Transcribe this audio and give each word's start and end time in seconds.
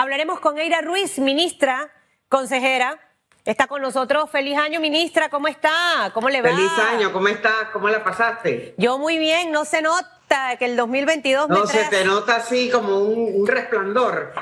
Hablaremos 0.00 0.40
con 0.40 0.56
Eira 0.56 0.80
Ruiz, 0.80 1.18
ministra, 1.18 1.92
consejera. 2.30 2.98
Está 3.44 3.66
con 3.66 3.82
nosotros. 3.82 4.30
Feliz 4.30 4.56
año, 4.56 4.80
ministra. 4.80 5.28
¿Cómo 5.28 5.46
está? 5.46 6.10
¿Cómo 6.14 6.30
le 6.30 6.40
va? 6.40 6.48
Feliz 6.48 6.70
año. 6.90 7.12
¿Cómo 7.12 7.28
está? 7.28 7.68
¿Cómo 7.70 7.86
la 7.90 8.02
pasaste? 8.02 8.74
Yo 8.78 8.98
muy 8.98 9.18
bien. 9.18 9.52
No 9.52 9.66
se 9.66 9.82
nota 9.82 10.56
que 10.58 10.64
el 10.64 10.76
2022 10.76 11.50
No, 11.50 11.66
se 11.66 11.84
te 11.90 12.02
nota 12.06 12.36
así 12.36 12.70
como 12.70 13.00
un, 13.00 13.46
resplandor. 13.46 14.32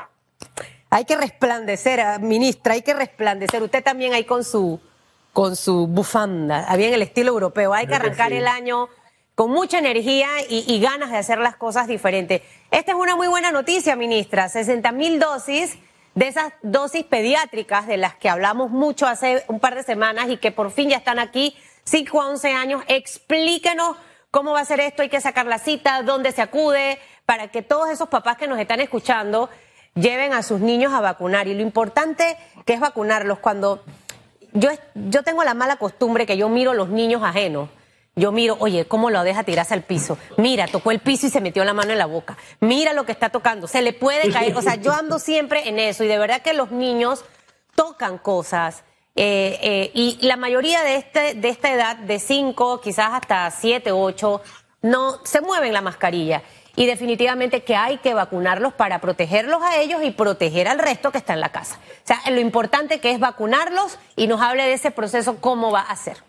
Hay 0.90 1.04
que 1.04 1.16
resplandecer, 1.16 2.02
ah, 2.02 2.18
ministra, 2.20 2.74
hay 2.74 2.82
que 2.82 2.94
resplandecer. 2.94 3.60
Usted 3.60 3.82
también 3.82 4.14
ahí 4.14 4.22
con 4.22 4.44
su, 4.44 4.80
con 5.32 5.56
su 5.56 5.88
bufanda, 5.88 6.72
bien 6.76 6.94
el 6.94 7.02
estilo 7.02 7.32
europeo. 7.32 7.74
Hay 7.74 7.88
que 7.88 7.96
arrancar 7.96 8.32
el 8.32 8.46
año 8.46 8.88
con 9.38 9.52
mucha 9.52 9.78
energía 9.78 10.26
y, 10.48 10.80
ganas 10.80 11.12
de 11.12 11.16
hacer 11.16 11.38
las 11.38 11.54
cosas 11.54 11.86
diferentes. 11.86 12.42
Esta 12.72 12.90
es 12.90 12.98
una 12.98 13.14
muy 13.14 13.28
buena 13.28 13.52
noticia, 13.52 13.94
ministra. 13.94 14.48
60 14.48 14.90
mil 14.90 15.20
dosis 15.20 15.78
de 16.16 16.26
esas 16.26 16.52
dosis 16.62 17.04
pediátricas 17.04 17.86
de 17.86 17.98
las 17.98 18.16
que 18.16 18.28
hablamos 18.28 18.72
mucho 18.72 19.06
hace 19.06 19.44
un 19.46 19.60
par 19.60 19.76
de 19.76 19.84
semanas 19.84 20.28
y 20.28 20.38
que 20.38 20.50
por 20.50 20.72
fin 20.72 20.88
ya 20.88 20.96
están 20.96 21.20
aquí, 21.20 21.56
5 21.84 22.20
a 22.20 22.26
11 22.30 22.52
años. 22.52 22.82
Explíquenos 22.88 23.96
cómo 24.32 24.54
va 24.54 24.60
a 24.62 24.64
ser 24.64 24.80
esto, 24.80 25.02
hay 25.02 25.08
que 25.08 25.20
sacar 25.20 25.46
la 25.46 25.60
cita, 25.60 26.02
dónde 26.02 26.32
se 26.32 26.42
acude, 26.42 26.98
para 27.24 27.46
que 27.46 27.62
todos 27.62 27.90
esos 27.90 28.08
papás 28.08 28.38
que 28.38 28.48
nos 28.48 28.58
están 28.58 28.80
escuchando 28.80 29.50
lleven 29.94 30.32
a 30.32 30.42
sus 30.42 30.58
niños 30.58 30.92
a 30.92 31.00
vacunar. 31.00 31.46
Y 31.46 31.54
lo 31.54 31.62
importante 31.62 32.36
que 32.66 32.72
es 32.72 32.80
vacunarlos 32.80 33.38
cuando 33.38 33.84
yo, 34.52 34.70
yo 34.96 35.22
tengo 35.22 35.44
la 35.44 35.54
mala 35.54 35.76
costumbre 35.76 36.26
que 36.26 36.36
yo 36.36 36.48
miro 36.48 36.74
los 36.74 36.88
niños 36.88 37.22
ajenos 37.22 37.68
yo 38.18 38.32
miro, 38.32 38.56
oye, 38.60 38.86
¿cómo 38.86 39.10
lo 39.10 39.22
deja 39.22 39.44
tirarse 39.44 39.74
al 39.74 39.82
piso? 39.82 40.18
Mira, 40.36 40.66
tocó 40.66 40.90
el 40.90 41.00
piso 41.00 41.26
y 41.26 41.30
se 41.30 41.40
metió 41.40 41.64
la 41.64 41.72
mano 41.72 41.92
en 41.92 41.98
la 41.98 42.06
boca. 42.06 42.36
Mira 42.60 42.92
lo 42.92 43.06
que 43.06 43.12
está 43.12 43.30
tocando. 43.30 43.66
Se 43.66 43.82
le 43.82 43.92
puede 43.92 44.30
caer. 44.30 44.56
O 44.56 44.62
sea, 44.62 44.74
yo 44.74 44.92
ando 44.92 45.18
siempre 45.18 45.68
en 45.68 45.78
eso 45.78 46.04
y 46.04 46.08
de 46.08 46.18
verdad 46.18 46.42
que 46.42 46.52
los 46.52 46.70
niños 46.70 47.24
tocan 47.74 48.18
cosas. 48.18 48.82
Eh, 49.14 49.58
eh, 49.62 49.90
y 49.94 50.18
la 50.26 50.36
mayoría 50.36 50.82
de, 50.82 50.96
este, 50.96 51.34
de 51.34 51.48
esta 51.48 51.72
edad, 51.72 51.96
de 51.96 52.18
5, 52.18 52.80
quizás 52.80 53.10
hasta 53.12 53.50
7, 53.50 53.92
8, 53.92 54.42
no 54.82 55.24
se 55.24 55.40
mueven 55.40 55.72
la 55.72 55.80
mascarilla. 55.80 56.42
Y 56.76 56.86
definitivamente 56.86 57.64
que 57.64 57.74
hay 57.74 57.98
que 57.98 58.14
vacunarlos 58.14 58.72
para 58.72 59.00
protegerlos 59.00 59.60
a 59.62 59.78
ellos 59.78 60.00
y 60.04 60.12
proteger 60.12 60.68
al 60.68 60.78
resto 60.78 61.10
que 61.10 61.18
está 61.18 61.34
en 61.34 61.40
la 61.40 61.48
casa. 61.48 61.80
O 62.04 62.06
sea, 62.06 62.20
lo 62.30 62.38
importante 62.38 63.00
que 63.00 63.10
es 63.10 63.18
vacunarlos 63.18 63.98
y 64.14 64.28
nos 64.28 64.40
hable 64.40 64.62
de 64.62 64.74
ese 64.74 64.92
proceso, 64.92 65.40
cómo 65.40 65.72
va 65.72 65.80
a 65.80 65.96
ser. 65.96 66.27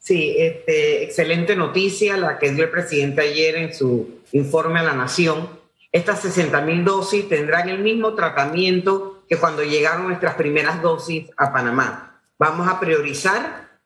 Sí, 0.00 0.34
este, 0.38 1.04
excelente 1.04 1.54
noticia 1.54 2.16
la 2.16 2.38
que 2.38 2.50
dio 2.52 2.64
el 2.64 2.70
presidente 2.70 3.20
ayer 3.20 3.56
en 3.56 3.74
su 3.74 4.22
informe 4.32 4.80
a 4.80 4.82
la 4.82 4.94
Nación. 4.94 5.46
Estas 5.92 6.22
60 6.22 6.58
mil 6.62 6.84
dosis 6.86 7.28
tendrán 7.28 7.68
el 7.68 7.80
mismo 7.80 8.14
tratamiento 8.14 9.22
que 9.28 9.36
cuando 9.36 9.62
llegaron 9.62 10.08
nuestras 10.08 10.36
primeras 10.36 10.80
dosis 10.80 11.28
a 11.36 11.52
Panamá. 11.52 12.22
Vamos 12.38 12.66
a 12.66 12.80
priorizar 12.80 13.78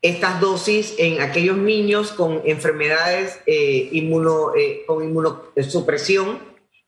estas 0.00 0.40
dosis 0.40 0.94
en 0.96 1.20
aquellos 1.20 1.58
niños 1.58 2.12
con 2.12 2.40
enfermedades 2.46 3.38
eh, 3.44 3.90
eh, 3.92 4.84
con 4.86 5.04
inmunosupresión, 5.04 6.38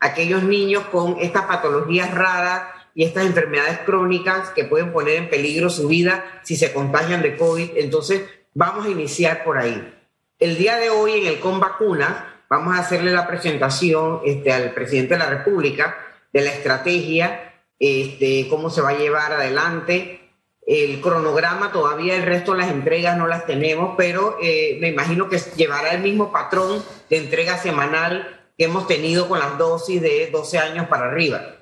aquellos 0.01 0.43
niños 0.43 0.85
con 0.85 1.19
estas 1.21 1.45
patologías 1.45 2.13
raras 2.15 2.63
y 2.95 3.05
estas 3.05 3.27
enfermedades 3.27 3.81
crónicas 3.81 4.49
que 4.51 4.65
pueden 4.65 4.91
poner 4.91 5.17
en 5.17 5.29
peligro 5.29 5.69
su 5.69 5.87
vida 5.87 6.41
si 6.45 6.57
se 6.57 6.73
contagian 6.73 7.21
de 7.21 7.37
COVID. 7.37 7.73
Entonces, 7.77 8.23
Vamos 8.57 8.87
a 8.87 8.89
iniciar 8.89 9.43
por 9.43 9.59
ahí. 9.59 9.93
El 10.39 10.57
día 10.57 10.77
de 10.77 10.89
hoy 10.89 11.15
en 11.15 11.27
el 11.27 11.41
Con 11.41 11.59
Vacunas 11.59 12.15
vamos 12.49 12.77
a 12.77 12.79
hacerle 12.79 13.11
la 13.11 13.27
presentación 13.27 14.21
este, 14.25 14.53
al 14.53 14.73
presidente 14.73 15.15
de 15.15 15.19
la 15.19 15.29
República 15.29 15.99
de 16.33 16.43
la 16.43 16.51
estrategia, 16.51 17.53
este, 17.81 18.47
cómo 18.49 18.71
se 18.71 18.81
va 18.81 18.91
a 18.91 18.99
llevar 18.99 19.33
adelante. 19.33 20.31
El 20.65 21.01
cronograma, 21.01 21.73
todavía 21.73 22.15
el 22.15 22.23
resto 22.23 22.53
de 22.53 22.59
las 22.59 22.71
entregas 22.71 23.19
no 23.19 23.27
las 23.27 23.45
tenemos, 23.45 23.97
pero 23.97 24.39
eh, 24.41 24.79
me 24.81 24.87
imagino 24.87 25.29
que 25.29 25.39
llevará 25.57 25.93
el 25.93 26.03
mismo 26.03 26.31
patrón 26.31 26.81
de 27.11 27.17
entrega 27.17 27.59
semanal 27.59 28.41
que 28.57 28.67
hemos 28.67 28.87
tenido 28.87 29.29
con 29.29 29.41
las 29.41 29.59
dosis 29.59 30.01
de 30.01 30.31
12 30.31 30.59
años 30.59 30.87
para 30.87 31.07
arriba. 31.07 31.57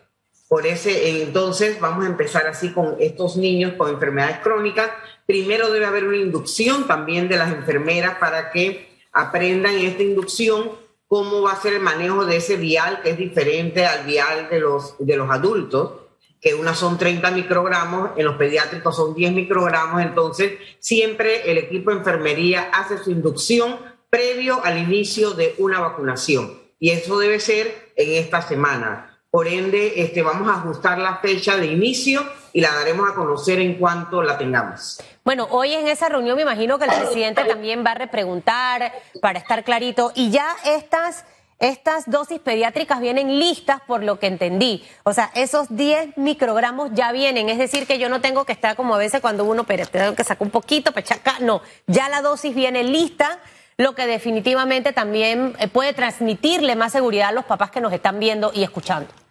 Por 0.47 0.67
ese, 0.67 1.23
entonces 1.23 1.81
vamos 1.81 2.05
a 2.05 2.09
empezar 2.09 2.47
así 2.47 2.71
con 2.75 2.97
estos 3.01 3.39
niños 3.39 3.73
con 3.79 3.89
enfermedades 3.89 4.41
crónicas 4.41 4.91
Primero 5.33 5.71
debe 5.71 5.87
haber 5.87 6.05
una 6.05 6.19
inducción 6.19 6.87
también 6.87 7.27
de 7.27 7.39
las 7.39 7.51
enfermeras 7.51 8.19
para 8.19 8.51
que 8.51 9.01
aprendan 9.15 9.77
en 9.77 9.87
esta 9.87 10.03
inducción 10.03 10.73
cómo 11.07 11.41
va 11.41 11.53
a 11.53 11.63
ser 11.63 11.73
el 11.73 11.81
manejo 11.81 12.27
de 12.27 12.37
ese 12.37 12.57
vial 12.57 13.01
que 13.01 13.13
es 13.13 13.17
diferente 13.17 13.87
al 13.87 14.05
vial 14.05 14.51
de 14.51 14.61
los, 14.61 14.95
de 14.99 15.17
los 15.17 15.31
adultos, 15.31 15.93
que 16.39 16.53
unas 16.53 16.79
son 16.79 16.99
30 16.99 17.31
microgramos, 17.31 18.11
en 18.19 18.27
los 18.27 18.37
pediátricos 18.37 18.95
son 18.95 19.15
10 19.15 19.33
microgramos, 19.33 20.03
entonces 20.03 20.53
siempre 20.81 21.51
el 21.51 21.57
equipo 21.57 21.93
de 21.93 21.97
enfermería 21.97 22.65
hace 22.65 22.99
su 22.99 23.11
inducción 23.11 23.79
previo 24.11 24.63
al 24.63 24.77
inicio 24.77 25.31
de 25.31 25.55
una 25.57 25.81
vacunación. 25.81 26.61
Y 26.79 26.91
eso 26.91 27.19
debe 27.19 27.41
ser 27.41 27.95
en 27.97 28.23
esta 28.23 28.43
semana. 28.43 29.12
Por 29.33 29.49
ende, 29.49 29.95
este, 29.97 30.23
vamos 30.23 30.47
a 30.47 30.59
ajustar 30.59 30.99
la 30.99 31.17
fecha 31.17 31.57
de 31.57 31.65
inicio 31.65 32.23
y 32.53 32.61
la 32.61 32.71
daremos 32.75 33.09
a 33.09 33.15
conocer 33.15 33.61
en 33.61 33.79
cuanto 33.79 34.23
la 34.23 34.37
tengamos. 34.37 35.01
Bueno, 35.25 35.49
hoy 35.51 35.73
en 35.73 35.89
esa 35.89 36.11
reunión 36.11 36.37
me 36.37 36.43
imagino 36.43 36.79
que 36.79 36.85
el 36.85 36.91
presidente 36.91 37.43
también 37.45 37.83
va 37.83 37.93
a 37.93 37.95
repreguntar 37.95 38.93
para 39.23 39.39
estar 39.39 39.65
clarito 39.65 40.13
y 40.15 40.31
ya 40.31 40.55
estas 40.67 41.25
estas 41.61 42.11
dosis 42.11 42.41
pediátricas 42.41 43.01
vienen 43.01 43.39
listas 43.39 43.81
por 43.87 44.03
lo 44.03 44.19
que 44.19 44.27
entendí. 44.27 44.85
O 45.03 45.15
sea, 45.15 45.31
esos 45.35 45.75
10 45.75 46.19
microgramos 46.19 46.91
ya 46.93 47.11
vienen. 47.11 47.49
Es 47.49 47.57
decir, 47.57 47.87
que 47.87 47.99
yo 47.99 48.11
no 48.11 48.21
tengo 48.21 48.45
que 48.45 48.53
estar 48.53 48.77
como 48.77 48.97
a 48.97 48.99
veces 48.99 49.23
cuando 49.23 49.45
uno, 49.45 49.65
pero 49.65 49.87
tengo 49.87 50.15
que 50.15 50.25
sacar 50.25 50.47
un 50.47 50.51
poquito, 50.51 50.93
pechaca. 50.93 51.37
No, 51.41 51.63
ya 51.87 52.11
la 52.11 52.21
dosis 52.21 52.55
viene 52.55 52.85
lista, 52.85 53.39
lo 53.79 53.95
que 53.95 54.07
definitivamente 54.07 54.93
también 54.93 55.55
eh, 55.59 55.69
puede 55.69 55.95
transmitirle 55.95 56.77
más 56.77 56.93
seguridad 56.93 57.31
a 57.31 57.33
los 57.33 57.47
papás 57.47 57.71
que 57.71 57.81
nos 57.81 57.95
están 57.95 58.19
viendo 58.19 58.51
y 58.53 58.63
escuchando. 58.63 59.22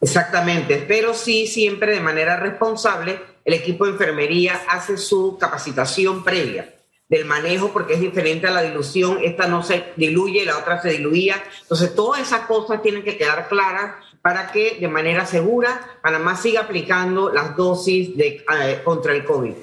Exactamente, 0.00 0.84
pero 0.88 1.14
sí 1.14 1.46
siempre 1.46 1.92
de 1.92 2.00
manera 2.00 2.36
responsable 2.36 3.20
el 3.44 3.54
equipo 3.54 3.84
de 3.84 3.92
enfermería 3.92 4.60
hace 4.68 4.96
su 4.96 5.36
capacitación 5.38 6.24
previa 6.24 6.74
del 7.08 7.24
manejo 7.24 7.72
porque 7.72 7.94
es 7.94 8.00
diferente 8.00 8.46
a 8.46 8.52
la 8.52 8.62
dilución, 8.62 9.18
esta 9.22 9.48
no 9.48 9.62
se 9.62 9.84
diluye, 9.96 10.44
la 10.44 10.56
otra 10.56 10.80
se 10.80 10.90
diluía. 10.90 11.42
Entonces, 11.62 11.94
todas 11.94 12.22
esas 12.22 12.46
cosas 12.46 12.82
tienen 12.82 13.02
que 13.02 13.16
quedar 13.16 13.48
claras 13.48 13.96
para 14.22 14.52
que 14.52 14.78
de 14.80 14.88
manera 14.88 15.26
segura 15.26 15.98
Panamá 16.02 16.36
siga 16.36 16.60
aplicando 16.60 17.30
las 17.30 17.56
dosis 17.56 18.16
de, 18.16 18.44
eh, 18.62 18.80
contra 18.84 19.12
el 19.12 19.24
COVID. 19.24 19.54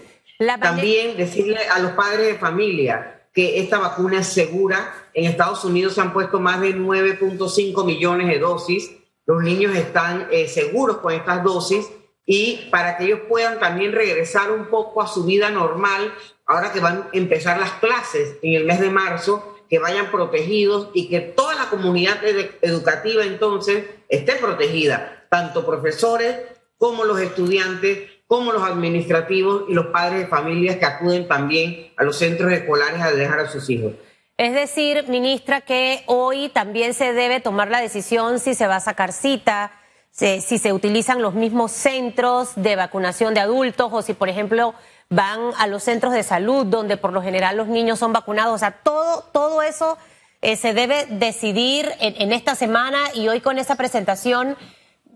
También 0.59 1.15
decirle 1.15 1.59
a 1.73 1.79
los 1.79 1.93
padres 1.93 2.27
de 2.27 2.35
familia 2.35 3.21
que 3.33 3.59
esta 3.59 3.79
vacuna 3.79 4.19
es 4.19 4.27
segura. 4.27 4.93
En 5.13 5.25
Estados 5.25 5.63
Unidos 5.63 5.93
se 5.93 6.01
han 6.01 6.11
puesto 6.11 6.39
más 6.39 6.59
de 6.59 6.75
9.5 6.75 7.85
millones 7.85 8.27
de 8.27 8.39
dosis 8.39 8.91
los 9.27 9.43
niños 9.43 9.75
están 9.75 10.27
eh, 10.31 10.47
seguros 10.47 10.97
con 10.97 11.13
estas 11.13 11.43
dosis 11.43 11.87
y 12.25 12.67
para 12.71 12.97
que 12.97 13.05
ellos 13.05 13.19
puedan 13.27 13.59
también 13.59 13.91
regresar 13.91 14.51
un 14.51 14.65
poco 14.65 15.01
a 15.01 15.07
su 15.07 15.25
vida 15.25 15.49
normal, 15.49 16.13
ahora 16.45 16.71
que 16.71 16.79
van 16.79 16.97
a 16.97 17.09
empezar 17.13 17.59
las 17.59 17.73
clases 17.73 18.37
en 18.41 18.55
el 18.55 18.65
mes 18.65 18.79
de 18.79 18.89
marzo, 18.89 19.55
que 19.69 19.79
vayan 19.79 20.11
protegidos 20.11 20.89
y 20.93 21.09
que 21.09 21.19
toda 21.19 21.55
la 21.55 21.69
comunidad 21.69 22.19
educativa 22.61 23.23
entonces 23.25 23.85
esté 24.07 24.35
protegida, 24.35 25.25
tanto 25.29 25.65
profesores 25.65 26.37
como 26.77 27.03
los 27.03 27.19
estudiantes, 27.19 28.09
como 28.27 28.53
los 28.53 28.63
administrativos 28.63 29.65
y 29.67 29.73
los 29.73 29.87
padres 29.87 30.19
de 30.19 30.27
familias 30.27 30.77
que 30.77 30.85
acuden 30.85 31.27
también 31.27 31.91
a 31.97 32.03
los 32.03 32.17
centros 32.17 32.51
escolares 32.51 33.01
a 33.01 33.11
dejar 33.11 33.39
a 33.39 33.49
sus 33.49 33.69
hijos. 33.69 33.93
Es 34.37 34.53
decir, 34.53 35.07
ministra, 35.07 35.61
que 35.61 36.03
hoy 36.05 36.49
también 36.49 36.93
se 36.93 37.13
debe 37.13 37.39
tomar 37.39 37.69
la 37.69 37.81
decisión 37.81 38.39
si 38.39 38.53
se 38.53 38.67
va 38.67 38.75
a 38.75 38.79
sacar 38.79 39.11
cita, 39.11 39.71
si, 40.11 40.39
se 40.39 40.73
utilizan 40.73 41.23
los 41.23 41.33
mismos 41.33 41.71
centros 41.71 42.51
de 42.55 42.75
vacunación 42.75 43.33
de 43.33 43.39
adultos 43.39 43.89
o 43.91 44.01
si, 44.03 44.13
por 44.13 44.29
ejemplo, 44.29 44.75
van 45.09 45.39
a 45.57 45.65
los 45.65 45.83
centros 45.83 46.13
de 46.13 46.21
salud 46.21 46.67
donde 46.67 46.97
por 46.97 47.13
lo 47.13 47.21
general 47.23 47.57
los 47.57 47.67
niños 47.67 47.97
son 47.97 48.13
vacunados. 48.13 48.53
O 48.53 48.57
sea, 48.59 48.71
todo, 48.83 49.23
todo 49.31 49.63
eso 49.63 49.97
eh, 50.41 50.55
se 50.55 50.73
debe 50.75 51.07
decidir 51.09 51.91
en, 51.99 52.31
esta 52.31 52.53
semana 52.53 52.99
y 53.15 53.27
hoy 53.27 53.41
con 53.41 53.57
esa 53.57 53.75
presentación 53.75 54.55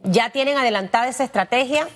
ya 0.04 0.32
tienen 0.32 0.58
adelantada 0.58 1.08
esa 1.08 1.24
estrategia. 1.24 1.88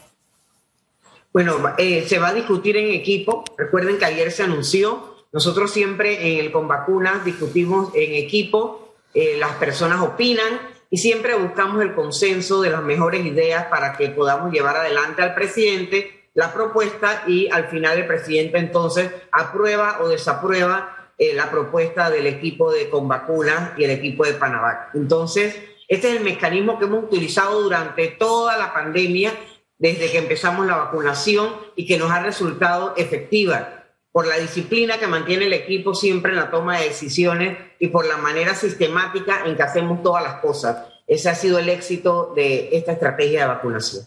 Bueno, 1.33 1.57
eh, 1.79 2.05
se 2.07 2.19
va 2.19 2.29
a 2.29 2.33
discutir 2.33 2.77
en 2.77 2.91
equipo. 2.93 3.43
Recuerden 3.57 3.97
que 3.97 4.05
ayer 4.05 4.31
se 4.31 4.43
anunció 4.43 5.14
nosotros 5.35 5.69
siempre 5.69 6.31
en 6.31 6.45
el 6.45 6.49
Con 6.49 6.69
Vacunas 6.69 7.25
discutimos 7.25 7.89
en 7.93 8.13
equipo, 8.13 8.95
eh, 9.13 9.35
las 9.37 9.55
personas 9.55 9.99
opinan 9.99 10.61
y 10.89 10.95
siempre 10.95 11.35
buscamos 11.35 11.81
el 11.81 11.93
consenso 11.93 12.61
de 12.61 12.69
las 12.69 12.81
mejores 12.81 13.25
ideas 13.25 13.65
para 13.65 13.97
que 13.97 14.07
podamos 14.07 14.53
llevar 14.53 14.77
adelante 14.77 15.23
al 15.23 15.35
presidente 15.35 16.29
la 16.35 16.53
propuesta 16.53 17.23
y 17.27 17.49
al 17.49 17.67
final 17.67 17.97
el 17.97 18.07
presidente 18.07 18.59
entonces 18.59 19.11
aprueba 19.29 19.97
o 19.99 20.07
desaprueba 20.07 21.11
eh, 21.17 21.33
la 21.33 21.51
propuesta 21.51 22.09
del 22.09 22.27
equipo 22.27 22.71
de 22.71 22.89
Con 22.89 23.09
Vacunas 23.09 23.77
y 23.77 23.83
el 23.83 23.91
equipo 23.91 24.23
de 24.23 24.35
Panavac. 24.35 24.95
Entonces, 24.95 25.53
Este 25.89 26.11
es 26.11 26.15
el 26.15 26.23
mecanismo 26.23 26.79
que 26.79 26.85
hemos 26.85 27.03
utilizado 27.03 27.61
durante 27.61 28.07
toda 28.07 28.57
la 28.57 28.73
pandemia, 28.73 29.33
desde 29.77 30.09
que 30.09 30.17
empezamos 30.17 30.65
la 30.65 30.77
vacunación 30.77 31.49
y 31.75 31.85
que 31.85 31.97
nos 31.97 32.09
ha 32.09 32.23
resultado 32.23 32.93
efectiva 32.95 33.84
por 34.15 34.27
la 34.27 34.37
disciplina 34.37 34.97
que 34.97 35.07
mantiene 35.07 35.43
el 35.43 35.51
equipo 35.51 35.93
siempre 35.93 36.31
en 36.31 36.37
la 36.37 36.49
toma 36.49 36.77
de 36.77 36.85
decisiones 36.85 37.57
y 37.79 37.89
por 37.89 38.05
la 38.05 38.15
manera 38.15 38.55
sistemática 38.55 39.41
en 39.45 39.57
que 39.57 39.63
hacemos 39.63 40.01
todas 40.03 40.23
las 40.23 40.35
cosas. 40.35 40.85
Ese 41.05 41.27
ha 41.27 41.35
sido 41.35 41.59
el 41.59 41.67
éxito 41.67 42.31
de 42.33 42.69
esta 42.77 42.93
estrategia 42.93 43.41
de 43.41 43.47
vacunación. 43.47 44.05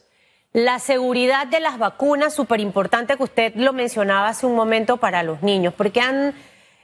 La 0.54 0.78
seguridad 0.78 1.46
de 1.46 1.60
las 1.60 1.78
vacunas, 1.78 2.32
súper 2.32 2.60
importante 2.60 3.18
que 3.18 3.22
usted 3.22 3.54
lo 3.56 3.74
mencionaba 3.74 4.28
hace 4.28 4.46
un 4.46 4.54
momento 4.54 4.96
para 4.96 5.22
los 5.22 5.42
niños, 5.42 5.74
porque 5.76 6.00
han 6.00 6.32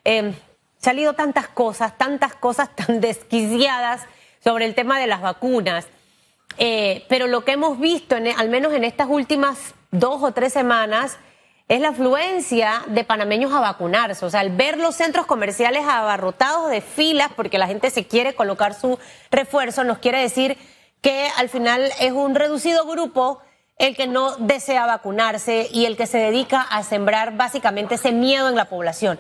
eh, 0.05 0.35
salido 0.77 1.15
tantas 1.15 1.49
cosas, 1.49 1.97
tantas 1.97 2.35
cosas 2.35 2.77
tan 2.77 3.01
desquiciadas 3.01 4.03
sobre 4.41 4.67
el 4.67 4.75
tema 4.75 5.01
de 5.01 5.07
las 5.07 5.23
vacunas. 5.23 5.87
Eh, 6.59 7.07
pero 7.09 7.27
lo 7.27 7.43
que 7.43 7.53
hemos 7.53 7.81
visto, 7.81 8.17
al 8.17 8.49
menos 8.51 8.75
en 8.75 8.85
estas 8.85 9.09
últimas 9.09 9.73
dos 9.93 10.23
o 10.23 10.33
tres 10.33 10.53
semanas, 10.53 11.17
es 11.69 11.81
la 11.81 11.89
afluencia 11.89 12.83
de 12.89 13.05
panameños 13.05 13.53
a 13.53 13.61
vacunarse. 13.61 14.25
O 14.25 14.31
sea, 14.31 14.41
al 14.41 14.51
ver 14.51 14.79
los 14.79 14.95
centros 14.95 15.27
comerciales 15.27 15.85
abarrotados 15.85 16.71
de 16.71 16.81
filas 16.81 17.31
porque 17.35 17.59
la 17.59 17.67
gente 17.67 17.91
se 17.91 18.07
quiere 18.07 18.35
colocar 18.35 18.75
su 18.75 18.99
refuerzo, 19.31 19.85
nos 19.85 19.99
quiere 19.99 20.21
decir 20.21 20.59
que 21.01 21.29
al 21.37 21.49
final 21.49 21.91
es 22.01 22.13
un 22.13 22.35
reducido 22.35 22.87
grupo 22.87 23.41
el 23.77 23.97
que 23.97 24.07
no 24.07 24.37
desea 24.37 24.87
vacunarse 24.87 25.69
y 25.73 25.87
el 25.87 25.97
que 25.97 26.07
se 26.07 26.19
dedica 26.19 26.61
a 26.61 26.83
sembrar 26.83 27.37
básicamente 27.37 27.97
ese 27.97 28.13
miedo 28.13 28.49
en 28.49 28.57
la 28.57 28.69
población. 28.69 29.19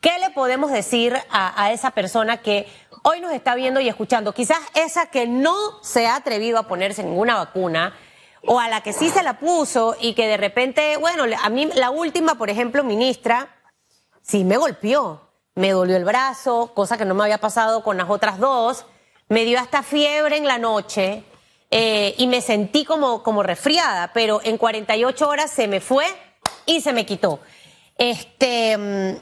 ¿Qué 0.00 0.18
le 0.18 0.30
podemos 0.30 0.70
decir 0.70 1.16
a, 1.30 1.64
a, 1.64 1.72
esa 1.72 1.92
persona 1.92 2.36
que 2.42 2.66
hoy 3.04 3.20
nos 3.20 3.32
está 3.32 3.54
viendo 3.54 3.80
y 3.80 3.88
escuchando? 3.88 4.34
Quizás 4.34 4.58
esa 4.74 5.06
que 5.06 5.26
no 5.26 5.82
se 5.82 6.06
ha 6.06 6.16
atrevido 6.16 6.58
a 6.58 6.68
ponerse 6.68 7.02
ninguna 7.02 7.36
vacuna 7.36 7.94
o 8.46 8.60
a 8.60 8.68
la 8.68 8.82
que 8.82 8.92
sí 8.92 9.08
se 9.10 9.22
la 9.22 9.38
puso 9.38 9.96
y 10.00 10.14
que 10.14 10.26
de 10.26 10.36
repente, 10.36 10.96
bueno, 10.96 11.24
a 11.42 11.48
mí 11.48 11.68
la 11.74 11.90
última, 11.90 12.36
por 12.36 12.50
ejemplo, 12.50 12.84
ministra, 12.84 13.48
sí 14.22 14.44
me 14.44 14.56
golpeó, 14.56 15.20
me 15.54 15.72
dolió 15.72 15.96
el 15.96 16.04
brazo, 16.04 16.72
cosa 16.74 16.96
que 16.96 17.04
no 17.04 17.14
me 17.14 17.24
había 17.24 17.38
pasado 17.38 17.82
con 17.82 17.96
las 17.96 18.10
otras 18.10 18.38
dos, 18.38 18.86
me 19.28 19.44
dio 19.44 19.58
hasta 19.58 19.82
fiebre 19.82 20.36
en 20.36 20.46
la 20.46 20.58
noche 20.58 21.24
eh, 21.70 22.14
y 22.18 22.26
me 22.26 22.40
sentí 22.40 22.84
como, 22.84 23.22
como 23.22 23.42
resfriada, 23.42 24.12
pero 24.12 24.40
en 24.44 24.58
48 24.58 25.28
horas 25.28 25.50
se 25.50 25.66
me 25.66 25.80
fue 25.80 26.06
y 26.66 26.80
se 26.80 26.92
me 26.92 27.06
quitó. 27.06 27.40
Este 27.96 28.76
mm, 28.76 29.16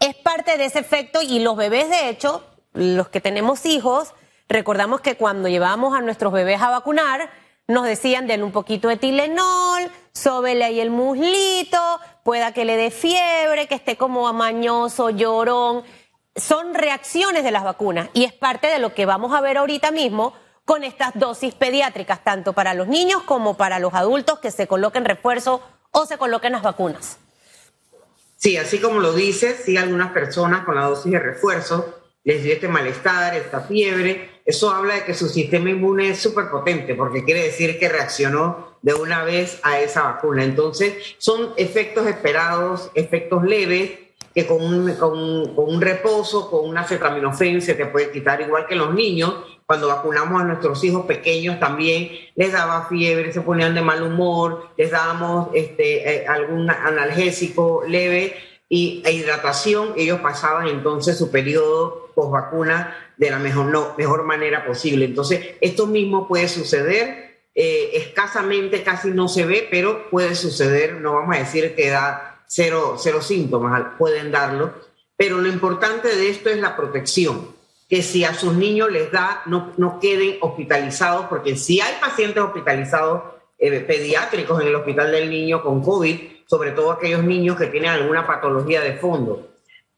es 0.00 0.14
parte 0.16 0.58
de 0.58 0.66
ese 0.66 0.80
efecto 0.80 1.22
y 1.22 1.38
los 1.38 1.56
bebés, 1.56 1.88
de 1.88 2.08
hecho, 2.08 2.44
los 2.72 3.08
que 3.08 3.20
tenemos 3.20 3.64
hijos, 3.64 4.12
recordamos 4.48 5.00
que 5.00 5.16
cuando 5.16 5.48
llevábamos 5.48 5.96
a 5.96 6.02
nuestros 6.02 6.32
bebés 6.32 6.60
a 6.60 6.70
vacunar, 6.70 7.30
nos 7.68 7.84
decían, 7.84 8.26
den 8.26 8.42
un 8.42 8.52
poquito 8.52 8.88
de 8.88 8.96
Tilenol, 8.96 9.90
sóbele 10.12 10.64
ahí 10.64 10.80
el 10.80 10.90
muslito, 10.90 12.00
pueda 12.22 12.52
que 12.52 12.64
le 12.64 12.76
dé 12.76 12.90
fiebre, 12.90 13.66
que 13.66 13.74
esté 13.74 13.96
como 13.96 14.28
amañoso, 14.28 15.10
llorón. 15.10 15.84
Son 16.34 16.74
reacciones 16.74 17.44
de 17.44 17.50
las 17.50 17.64
vacunas 17.64 18.08
y 18.12 18.24
es 18.24 18.32
parte 18.32 18.66
de 18.68 18.78
lo 18.78 18.94
que 18.94 19.06
vamos 19.06 19.34
a 19.34 19.40
ver 19.40 19.58
ahorita 19.58 19.90
mismo 19.90 20.34
con 20.64 20.84
estas 20.84 21.12
dosis 21.14 21.54
pediátricas, 21.54 22.22
tanto 22.24 22.52
para 22.52 22.74
los 22.74 22.88
niños 22.88 23.22
como 23.22 23.56
para 23.56 23.78
los 23.78 23.94
adultos 23.94 24.40
que 24.40 24.50
se 24.50 24.66
coloquen 24.66 25.04
refuerzo 25.04 25.62
o 25.92 26.06
se 26.06 26.18
coloquen 26.18 26.52
las 26.52 26.62
vacunas. 26.62 27.18
Sí, 28.36 28.56
así 28.58 28.78
como 28.80 29.00
lo 29.00 29.12
dices, 29.12 29.62
sí, 29.64 29.76
algunas 29.76 30.12
personas 30.12 30.64
con 30.64 30.74
la 30.74 30.82
dosis 30.82 31.10
de 31.10 31.18
refuerzo 31.18 32.02
les 32.22 32.42
dio 32.42 32.52
este 32.52 32.68
malestar, 32.68 33.34
esta 33.34 33.60
fiebre, 33.60 34.35
eso 34.46 34.70
habla 34.70 34.94
de 34.94 35.04
que 35.04 35.14
su 35.14 35.28
sistema 35.28 35.70
inmune 35.70 36.10
es 36.10 36.18
súper 36.18 36.48
potente, 36.48 36.94
porque 36.94 37.24
quiere 37.24 37.42
decir 37.42 37.78
que 37.80 37.88
reaccionó 37.88 38.78
de 38.80 38.94
una 38.94 39.24
vez 39.24 39.58
a 39.64 39.80
esa 39.80 40.02
vacuna. 40.02 40.44
Entonces, 40.44 40.94
son 41.18 41.50
efectos 41.56 42.06
esperados, 42.06 42.90
efectos 42.94 43.42
leves, 43.42 43.90
que 44.32 44.46
con 44.46 44.62
un, 44.62 44.94
con, 44.94 45.54
con 45.56 45.74
un 45.74 45.80
reposo, 45.80 46.48
con 46.48 46.68
una 46.68 46.82
acetaminofén 46.82 47.60
se 47.60 47.74
te 47.74 47.86
puede 47.86 48.12
quitar, 48.12 48.40
igual 48.40 48.66
que 48.66 48.76
los 48.76 48.94
niños. 48.94 49.34
Cuando 49.66 49.88
vacunamos 49.88 50.40
a 50.40 50.44
nuestros 50.44 50.84
hijos 50.84 51.06
pequeños 51.06 51.58
también 51.58 52.10
les 52.36 52.52
daba 52.52 52.86
fiebre, 52.86 53.32
se 53.32 53.40
ponían 53.40 53.74
de 53.74 53.82
mal 53.82 54.00
humor, 54.02 54.68
les 54.76 54.92
dábamos 54.92 55.48
este, 55.54 56.22
eh, 56.22 56.26
algún 56.28 56.70
analgésico 56.70 57.82
leve 57.88 58.36
y, 58.68 59.02
e 59.04 59.12
hidratación. 59.12 59.94
Ellos 59.96 60.20
pasaban 60.20 60.68
entonces 60.68 61.18
su 61.18 61.32
periodo 61.32 62.05
post 62.16 62.32
vacuna 62.32 62.96
de 63.16 63.30
la 63.30 63.38
mejor, 63.38 63.66
no, 63.66 63.94
mejor 63.96 64.24
manera 64.24 64.66
posible. 64.66 65.04
Entonces, 65.04 65.54
esto 65.60 65.86
mismo 65.86 66.26
puede 66.26 66.48
suceder, 66.48 67.44
eh, 67.54 67.90
escasamente 67.92 68.82
casi 68.82 69.10
no 69.10 69.28
se 69.28 69.46
ve, 69.46 69.68
pero 69.70 70.10
puede 70.10 70.34
suceder, 70.34 70.94
no 70.94 71.12
vamos 71.12 71.36
a 71.36 71.38
decir 71.38 71.74
que 71.76 71.90
da 71.90 72.42
cero, 72.48 72.96
cero 72.98 73.20
síntomas, 73.20 73.94
pueden 73.98 74.32
darlo, 74.32 74.72
pero 75.16 75.38
lo 75.38 75.48
importante 75.48 76.08
de 76.16 76.30
esto 76.30 76.50
es 76.50 76.58
la 76.58 76.74
protección, 76.76 77.54
que 77.88 78.02
si 78.02 78.24
a 78.24 78.34
sus 78.34 78.54
niños 78.54 78.90
les 78.90 79.12
da, 79.12 79.42
no, 79.46 79.72
no 79.76 80.00
queden 80.00 80.38
hospitalizados, 80.40 81.26
porque 81.26 81.56
si 81.56 81.80
hay 81.80 81.94
pacientes 82.00 82.42
hospitalizados 82.42 83.22
eh, 83.58 83.80
pediátricos 83.80 84.60
en 84.60 84.68
el 84.68 84.74
hospital 84.74 85.12
del 85.12 85.30
niño 85.30 85.62
con 85.62 85.82
COVID, 85.82 86.20
sobre 86.46 86.72
todo 86.72 86.92
aquellos 86.92 87.24
niños 87.24 87.56
que 87.56 87.66
tienen 87.66 87.90
alguna 87.90 88.26
patología 88.26 88.80
de 88.80 88.94
fondo. 88.94 89.48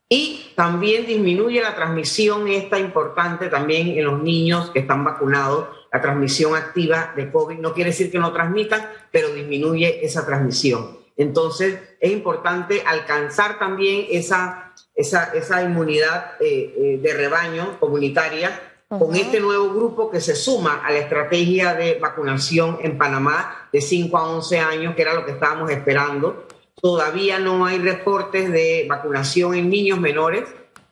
Y 0.08 0.52
también 0.55 1.06
disminuye 1.06 1.60
la 1.60 1.75
transmisión, 1.75 2.49
esta 2.49 2.78
importante 2.78 3.49
también 3.49 3.88
en 3.88 4.05
los 4.05 4.22
niños 4.22 4.70
que 4.70 4.78
están 4.78 5.05
vacunados, 5.05 5.69
la 5.93 6.00
transmisión 6.00 6.56
activa 6.56 7.12
de 7.14 7.31
COVID. 7.31 7.58
No 7.58 7.75
quiere 7.75 7.90
decir 7.90 8.10
que 8.10 8.19
no 8.19 8.32
transmitan, 8.32 8.88
pero 9.12 9.28
disminuye 9.28 10.05
esa 10.05 10.25
transmisión. 10.25 10.96
Entonces, 11.16 11.78
es 12.00 12.10
importante 12.10 12.82
alcanzar 12.87 13.58
también 13.58 14.06
esa, 14.10 14.72
esa, 14.94 15.25
esa 15.34 15.62
inmunidad 15.62 16.40
eh, 16.40 16.75
eh, 16.76 17.00
de 17.02 17.12
rebaño 17.12 17.78
comunitaria 17.78 18.62
con 18.88 19.14
este 19.14 19.40
nuevo 19.40 19.69
grupo 19.69 20.11
que 20.11 20.20
se 20.20 20.34
suma 20.34 20.81
a 20.82 20.90
la 20.90 21.00
estrategia 21.00 21.75
de 21.75 21.99
vacunación 21.99 22.78
en 22.81 22.96
Panamá 22.96 23.69
de 23.70 23.82
5 23.82 24.16
a 24.16 24.28
11 24.31 24.58
años, 24.61 24.94
que 24.94 25.02
era 25.02 25.12
lo 25.12 25.26
que 25.26 25.32
estábamos 25.32 25.70
esperando 25.70 26.47
Todavía 26.80 27.38
no 27.38 27.66
hay 27.66 27.78
reportes 27.78 28.50
de 28.52 28.86
vacunación 28.88 29.54
en 29.54 29.69
niños 29.70 29.98
menores. 29.98 30.44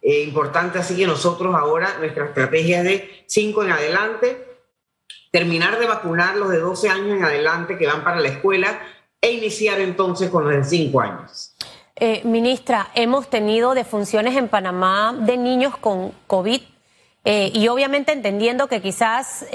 Eh, 0.02 0.22
importante 0.22 0.78
así 0.78 0.96
que 0.96 1.06
nosotros 1.06 1.54
ahora, 1.54 1.96
nuestra 1.98 2.26
estrategia 2.26 2.78
es 2.78 2.84
de 2.84 3.24
5 3.26 3.64
en 3.64 3.72
adelante, 3.72 4.46
terminar 5.30 5.78
de 5.78 5.86
vacunar 5.86 6.36
los 6.36 6.50
de 6.50 6.58
12 6.58 6.88
años 6.88 7.16
en 7.16 7.24
adelante 7.24 7.76
que 7.78 7.86
van 7.86 8.04
para 8.04 8.20
la 8.20 8.28
escuela 8.28 8.80
e 9.20 9.32
iniciar 9.32 9.80
entonces 9.80 10.30
con 10.30 10.44
los 10.44 10.54
de 10.54 10.64
5 10.64 11.00
años. 11.00 11.56
Eh, 11.96 12.20
ministra, 12.24 12.90
hemos 12.94 13.30
tenido 13.30 13.74
defunciones 13.74 14.36
en 14.36 14.48
Panamá 14.48 15.14
de 15.18 15.36
niños 15.36 15.76
con 15.78 16.12
COVID 16.26 16.60
eh, 17.24 17.50
y 17.54 17.68
obviamente 17.68 18.12
entendiendo 18.12 18.68
que 18.68 18.82
quizás 18.82 19.46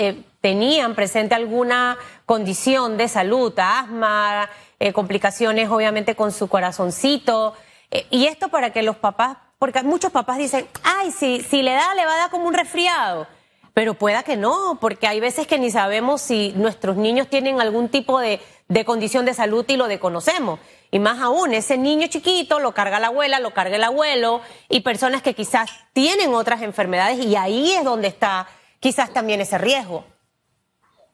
tenían 0.42 0.96
presente 0.96 1.36
alguna 1.36 1.98
condición 2.26 2.98
de 2.98 3.08
salud, 3.08 3.54
asma, 3.58 4.50
eh, 4.82 4.94
complicaciones 4.94 5.70
obviamente 5.70 6.16
con 6.16 6.32
su 6.32 6.48
corazoncito. 6.48 7.54
Eh, 7.92 8.08
y 8.10 8.26
esto 8.26 8.50
para 8.50 8.74
que 8.74 8.82
los 8.82 8.96
papás, 8.96 9.38
porque 9.60 9.84
muchos 9.84 10.12
papás 10.12 10.40
dicen, 10.40 10.68
ay, 10.82 11.12
si, 11.12 11.42
si 11.42 11.62
le 11.62 11.72
da, 11.74 11.94
le 11.94 12.04
va 12.04 12.16
a 12.16 12.18
dar 12.18 12.30
como 12.32 12.48
un 12.48 12.56
resfriado. 12.56 13.28
Pero 13.76 13.94
pueda 13.94 14.24
que 14.24 14.38
no, 14.38 14.80
porque 14.82 15.06
hay 15.06 15.20
veces 15.20 15.46
que 15.46 15.60
ni 15.60 15.70
sabemos 15.70 16.24
si 16.24 16.52
nuestros 16.56 16.98
niños 16.98 17.28
tienen 17.30 17.62
algún 17.62 17.90
tipo 17.90 18.20
de, 18.20 18.42
de 18.70 18.84
condición 18.84 19.24
de 19.24 19.36
salud 19.36 19.64
y 19.68 19.78
lo 19.78 19.88
desconocemos. 19.88 20.60
Y 20.90 20.98
más 20.98 21.20
aún, 21.22 21.54
ese 21.54 21.78
niño 21.78 22.08
chiquito 22.08 22.60
lo 22.60 22.74
carga 22.74 23.00
la 23.00 23.08
abuela, 23.08 23.40
lo 23.40 23.54
carga 23.54 23.76
el 23.76 23.84
abuelo 23.84 24.42
y 24.68 24.80
personas 24.80 25.22
que 25.22 25.36
quizás 25.36 25.70
tienen 25.94 26.34
otras 26.34 26.64
enfermedades 26.64 27.24
y 27.24 27.36
ahí 27.36 27.74
es 27.74 27.84
donde 27.84 28.08
está 28.08 28.48
quizás 28.80 29.14
también 29.14 29.42
ese 29.42 29.60
riesgo. 29.60 30.06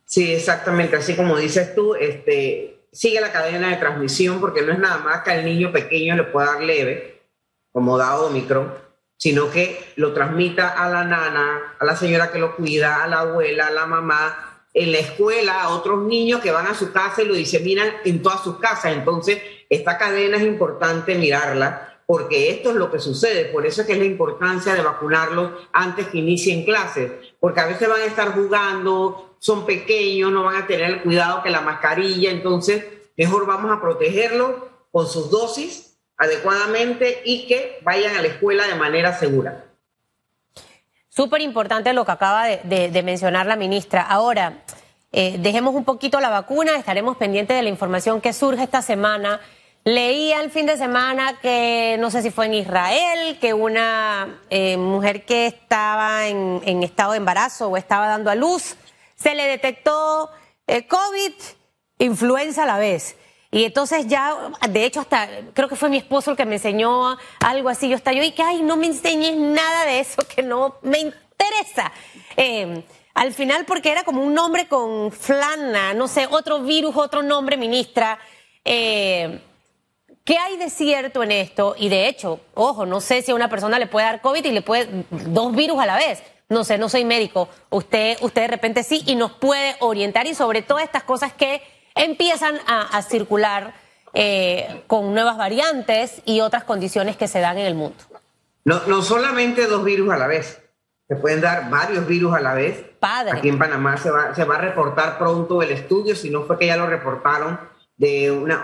Sí, 0.06 0.34
exactamente, 0.34 0.96
así 0.96 1.18
como 1.18 1.36
dices 1.36 1.76
tú, 1.76 1.96
este, 1.96 2.77
sigue 2.92 3.22
la 3.22 3.32
cadena 3.32 3.70
de 3.70 3.78
transmisión 3.78 4.40
porque 4.40 4.62
no 4.62 4.74
es 4.74 4.80
nada 4.80 4.98
más 5.00 5.24
que 5.24 5.32
al 5.32 5.46
niño 5.46 5.72
pequeño 5.72 6.16
le 6.16 6.24
pueda 6.24 6.54
dar 6.54 6.64
leve, 6.64 7.22
como 7.72 7.98
da 7.98 8.20
Omicron, 8.20 8.74
sino 9.18 9.50
que 9.50 9.94
lo 9.96 10.14
transmita 10.14 10.70
a 10.70 10.90
la 10.90 11.04
nana, 11.04 11.76
a 11.80 11.86
la 11.86 11.96
señora 11.96 12.32
que 12.32 12.40
lo 12.40 12.56
cuida, 12.56 13.04
a 13.04 13.08
la 13.08 13.20
abuela, 13.22 13.68
a 13.68 13.72
la 13.72 13.86
mamá, 13.86 14.64
en 14.74 14.92
la 14.92 15.00
escuela, 15.00 15.64
a 15.64 15.70
otros 15.70 16.04
niños 16.04 16.42
que 16.42 16.52
van 16.52 16.68
a 16.68 16.76
su 16.76 16.92
casa 16.92 17.24
y 17.24 17.26
lo 17.26 17.34
diseminan 17.34 17.90
en 18.06 18.22
todas 18.22 18.44
sus 18.44 18.60
casas. 18.60 18.94
Entonces, 18.94 19.42
esta 19.70 19.98
cadena 19.98 20.38
es 20.38 20.44
importante 20.44 21.16
mirarla 21.16 21.97
porque 22.08 22.52
esto 22.52 22.70
es 22.70 22.78
lo 22.78 22.90
que 22.90 23.00
sucede. 23.00 23.46
Por 23.46 23.68
eso 23.68 23.82
es 23.82 23.88
que 23.88 23.94
es 23.94 24.00
la 24.00 24.06
importancia 24.06 24.74
de 24.74 24.82
vacunarlos 24.82 25.52
antes 25.74 26.08
que 26.08 26.20
inicien 26.20 26.64
clases, 26.64 27.12
porque 27.40 27.60
a 27.60 27.68
veces 27.68 27.88
van 27.88 28.02
a 28.02 28.06
estar 28.06 28.34
jugando, 28.34 29.36
son 29.40 29.66
pequeños, 29.66 30.32
no 30.32 30.46
van 30.46 30.64
a 30.64 30.68
tener 30.68 30.90
el 30.90 31.04
cuidado 31.04 31.44
que 31.44 31.50
la 31.50 31.62
mascarilla, 31.62 32.32
entonces 32.32 32.86
mejor 33.18 33.46
vamos 33.46 33.72
a 33.72 33.82
protegerlos 33.82 34.52
con 34.90 35.06
sus 35.06 35.30
dosis 35.30 35.98
adecuadamente 36.18 37.22
y 37.26 37.46
que 37.46 37.80
vayan 37.84 38.16
a 38.16 38.22
la 38.22 38.30
escuela 38.30 38.66
de 38.68 38.76
manera 38.76 39.14
segura. 39.14 39.66
Súper 41.10 41.42
importante 41.42 41.92
lo 41.92 42.06
que 42.06 42.12
acaba 42.12 42.46
de, 42.48 43.02
mencionar 43.04 43.48
la 43.48 43.58
ministra. 43.58 44.02
Ahora, 44.02 44.64
eh, 45.12 45.36
dejemos 45.40 45.76
un 45.76 45.84
poquito 45.84 46.22
la 46.22 46.30
vacuna, 46.30 46.78
estaremos 46.78 47.18
pendientes 47.18 47.58
de 47.58 47.64
la 47.64 47.70
información 47.70 48.22
que 48.22 48.32
surge 48.32 48.64
esta 48.64 48.82
semana. 48.82 49.42
Leía 49.88 50.42
el 50.42 50.52
fin 50.52 50.66
de 50.66 50.76
semana 50.76 51.40
que, 51.42 51.96
no 51.98 52.12
sé 52.12 52.22
si 52.22 52.30
fue 52.30 52.48
en 52.48 52.56
Israel, 52.56 53.38
que 53.40 53.54
una 53.54 54.42
eh, 54.50 54.76
mujer 54.76 55.24
que 55.24 55.46
estaba 55.46 56.28
en, 56.28 56.84
estado 56.84 57.14
de 57.14 57.20
embarazo 57.20 57.70
o 57.70 57.78
estaba 57.78 58.10
dando 58.10 58.30
a 58.30 58.36
luz, 58.36 58.76
se 59.16 59.34
le 59.34 59.48
detectó 59.48 60.30
eh, 60.68 60.86
COVID, 60.88 61.32
influenza 62.00 62.64
a 62.64 62.66
la 62.66 62.78
vez. 62.78 63.16
Y 63.50 63.64
entonces 63.64 64.08
ya, 64.08 64.36
de 64.70 64.84
hecho, 64.84 65.00
hasta 65.00 65.30
creo 65.54 65.70
que 65.70 65.78
fue 65.78 65.88
mi 65.88 65.96
esposo 65.96 66.32
el 66.32 66.36
que 66.36 66.46
me 66.46 66.56
enseñó 66.56 67.18
algo 67.40 67.70
así. 67.70 67.88
Yo 67.88 67.96
estaba 67.96 68.18
yo 68.18 68.24
y 68.24 68.34
que, 68.34 68.44
ay, 68.44 68.64
no 68.64 68.76
me 68.76 68.88
enseñes 68.88 69.38
nada 69.38 69.86
de 69.86 70.02
eso 70.02 70.22
que 70.36 70.44
no 70.44 70.80
me 70.82 71.00
interesa. 71.00 71.94
Eh, 72.36 72.84
al 73.14 73.32
final, 73.34 73.64
porque 73.64 73.90
era 73.94 74.04
como 74.04 74.22
un 74.22 74.34
nombre 74.34 74.68
con 74.68 75.14
flana, 75.14 75.94
no 75.94 76.10
sé, 76.10 76.28
otro 76.30 76.60
virus, 76.60 76.98
otro 76.98 77.24
nombre, 77.24 77.56
ministra. 77.56 78.20
Eh, 78.66 79.40
¿Qué 80.28 80.38
hay 80.38 80.58
de 80.58 80.70
cierto 80.70 81.24
en 81.24 81.32
esto? 81.32 81.74
Y 81.78 81.88
de 81.88 82.10
hecho, 82.10 82.42
ojo, 82.54 82.86
no 82.86 83.00
sé 83.00 83.22
si 83.22 83.32
a 83.32 83.36
una 83.36 83.50
persona 83.50 83.80
le 83.80 83.88
puede 83.88 84.08
dar 84.08 84.20
COVID 84.20 84.44
y 84.44 84.52
le 84.52 84.62
puede 84.62 85.06
dos 85.10 85.56
virus 85.56 85.80
a 85.80 85.86
la 85.86 85.96
vez. 85.96 86.22
No 86.50 86.66
sé, 86.66 86.78
no 86.78 86.90
soy 86.90 87.06
médico. 87.06 87.48
Usted, 87.70 88.18
usted 88.20 88.42
de 88.42 88.48
repente 88.50 88.84
sí 88.84 89.04
y 89.06 89.16
nos 89.16 89.32
puede 89.32 89.78
orientar 89.80 90.28
y 90.28 90.36
sobre 90.36 90.62
todas 90.64 90.84
estas 90.84 91.04
cosas 91.04 91.32
que 91.32 91.62
empiezan 91.96 92.58
a, 92.68 93.02
circular 93.04 93.74
eh, 94.14 94.84
con 94.88 95.14
nuevas 95.14 95.38
variantes 95.38 96.22
y 96.26 96.42
otras 96.42 96.66
condiciones 96.66 97.16
que 97.16 97.30
se 97.30 97.40
dan 97.40 97.58
en 97.58 97.66
el 97.66 97.76
mundo. 97.76 97.96
No, 98.66 98.82
no 98.86 99.02
solamente 99.04 99.66
dos 99.66 99.86
virus 99.86 100.14
a 100.14 100.18
la 100.18 100.28
vez, 100.28 100.62
se 101.08 101.16
pueden 101.16 101.40
dar 101.40 101.70
varios 101.70 102.06
virus 102.06 102.36
a 102.36 102.42
la 102.42 102.54
vez. 102.54 102.84
Padre. 103.00 103.32
Aquí 103.38 103.48
en 103.48 103.58
Panamá 103.58 103.96
se 103.96 104.12
va, 104.12 104.36
se 104.36 104.44
va 104.44 104.56
a 104.56 104.60
reportar 104.60 105.18
pronto 105.18 105.62
el 105.62 105.72
estudio, 105.72 106.18
si 106.18 106.30
no 106.30 106.44
fue 106.44 106.60
que 106.60 106.66
ya 106.66 106.76
lo 106.76 106.86
reportaron 106.86 107.77
de 107.98 108.32
una, 108.32 108.64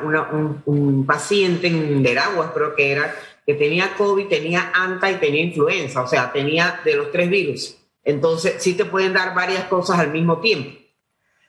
un, 0.65 1.05
paciente 1.05 1.67
en 1.67 2.01
Veraguas, 2.03 2.51
creo 2.53 2.75
que 2.75 2.91
era, 2.91 3.13
que 3.45 3.55
tenía 3.55 3.95
COVID, 3.95 4.27
tenía 4.27 4.71
ANTA 4.73 5.11
y 5.11 5.15
tenía 5.15 5.41
influenza, 5.41 6.01
o 6.01 6.07
sea, 6.07 6.31
tenía 6.31 6.79
de 6.85 6.95
los 6.95 7.11
tres 7.11 7.29
virus. 7.29 7.77
Entonces, 8.03 8.55
sí 8.59 8.75
te 8.75 8.85
pueden 8.85 9.13
dar 9.13 9.33
varias 9.33 9.65
cosas 9.65 9.99
al 9.99 10.11
mismo 10.11 10.39
tiempo. 10.39 10.77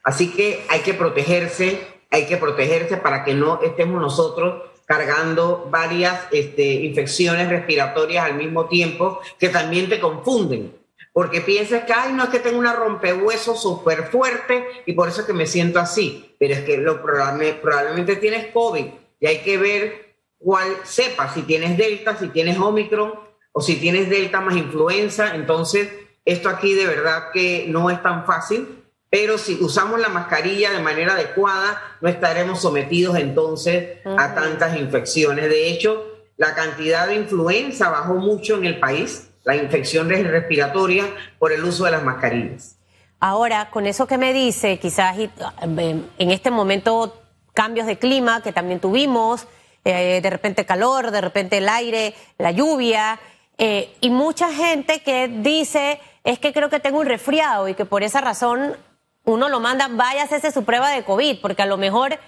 Así 0.02 0.32
que 0.32 0.64
hay 0.68 0.80
que 0.80 0.94
protegerse, 0.94 1.86
hay 2.10 2.26
que 2.26 2.36
protegerse 2.36 2.96
para 2.96 3.24
que 3.24 3.34
no 3.34 3.60
estemos 3.62 4.00
nosotros 4.00 4.62
cargando 4.86 5.68
varias 5.70 6.26
este, 6.30 6.64
infecciones 6.64 7.48
respiratorias 7.48 8.24
al 8.24 8.34
mismo 8.34 8.66
tiempo 8.66 9.20
que 9.38 9.48
también 9.48 9.88
te 9.88 9.98
confunden 9.98 10.72
porque 11.14 11.40
piensas 11.40 11.84
que, 11.84 11.92
ay, 11.92 12.12
no 12.12 12.24
es 12.24 12.28
que 12.28 12.40
tengo 12.40 12.58
una 12.58 12.72
rompehuesos 12.72 13.62
súper 13.62 14.08
fuerte 14.08 14.66
y 14.84 14.94
por 14.94 15.08
eso 15.08 15.20
es 15.20 15.28
que 15.28 15.32
me 15.32 15.46
siento 15.46 15.78
así, 15.78 16.34
pero 16.40 16.54
es 16.54 16.62
que 16.62 16.76
lo, 16.76 17.00
probablemente, 17.00 18.16
tienes 18.16 18.48
COVID 18.52 18.86
y 19.20 19.26
hay 19.26 19.38
que 19.38 19.56
ver 19.56 20.16
cuál 20.38 20.66
sepa, 20.82 21.32
si 21.32 21.42
tienes 21.42 21.78
Delta, 21.78 22.16
si 22.16 22.28
tienes 22.30 22.58
Omicron 22.58 23.14
o 23.52 23.60
si 23.60 23.76
tienes 23.76 24.10
Delta 24.10 24.40
más 24.40 24.56
influenza, 24.56 25.36
entonces 25.36 25.88
esto 26.24 26.48
aquí 26.48 26.74
de 26.74 26.88
verdad 26.88 27.30
que 27.32 27.66
no 27.68 27.90
es 27.90 28.02
tan 28.02 28.26
fácil, 28.26 28.82
pero 29.08 29.38
si 29.38 29.62
usamos 29.62 30.00
la 30.00 30.08
mascarilla 30.08 30.72
de 30.72 30.82
manera 30.82 31.12
adecuada, 31.12 31.80
no 32.00 32.08
estaremos 32.08 32.60
sometidos 32.60 33.16
entonces 33.16 34.00
a 34.04 34.34
tantas 34.34 34.76
infecciones. 34.76 35.48
De 35.48 35.68
hecho, 35.68 36.04
la 36.36 36.56
cantidad 36.56 37.06
de 37.06 37.14
influenza 37.14 37.90
bajó 37.90 38.14
mucho 38.14 38.56
en 38.56 38.64
el 38.64 38.80
país 38.80 39.30
la 39.44 39.56
infección 39.56 40.08
respiratoria 40.08 41.04
por 41.38 41.52
el 41.52 41.64
uso 41.64 41.84
de 41.84 41.92
las 41.92 42.02
mascarillas. 42.02 42.78
Ahora, 43.20 43.70
con 43.70 43.86
eso 43.86 44.06
que 44.06 44.18
me 44.18 44.32
dice, 44.32 44.78
quizás 44.78 45.16
en 45.18 46.30
este 46.30 46.50
momento 46.50 47.22
cambios 47.54 47.86
de 47.86 47.98
clima 47.98 48.42
que 48.42 48.52
también 48.52 48.80
tuvimos, 48.80 49.46
eh, 49.84 50.20
de 50.22 50.30
repente 50.30 50.66
calor, 50.66 51.10
de 51.10 51.20
repente 51.20 51.58
el 51.58 51.68
aire, 51.68 52.14
la 52.38 52.50
lluvia, 52.50 53.20
eh, 53.56 53.94
y 54.00 54.10
mucha 54.10 54.52
gente 54.52 55.00
que 55.02 55.28
dice, 55.28 56.00
es 56.24 56.38
que 56.38 56.52
creo 56.52 56.68
que 56.68 56.80
tengo 56.80 56.98
un 56.98 57.06
resfriado 57.06 57.68
y 57.68 57.74
que 57.74 57.84
por 57.84 58.02
esa 58.02 58.20
razón 58.20 58.76
uno 59.24 59.48
lo 59.48 59.60
manda, 59.60 59.88
vaya 59.90 60.22
a 60.22 60.24
hacerse 60.24 60.50
su 60.50 60.64
prueba 60.64 60.90
de 60.90 61.04
COVID, 61.04 61.40
porque 61.40 61.62
a 61.62 61.66
lo 61.66 61.76
mejor, 61.76 62.18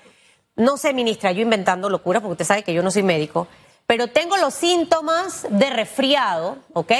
no 0.54 0.76
sé, 0.76 0.94
ministra, 0.94 1.32
yo 1.32 1.42
inventando 1.42 1.90
locuras, 1.90 2.22
porque 2.22 2.32
usted 2.32 2.44
sabe 2.44 2.62
que 2.62 2.72
yo 2.72 2.82
no 2.82 2.90
soy 2.90 3.02
médico, 3.02 3.48
pero 3.86 4.08
tengo 4.08 4.36
los 4.36 4.54
síntomas 4.54 5.46
de 5.48 5.70
resfriado, 5.70 6.58
¿ok? 6.72 6.92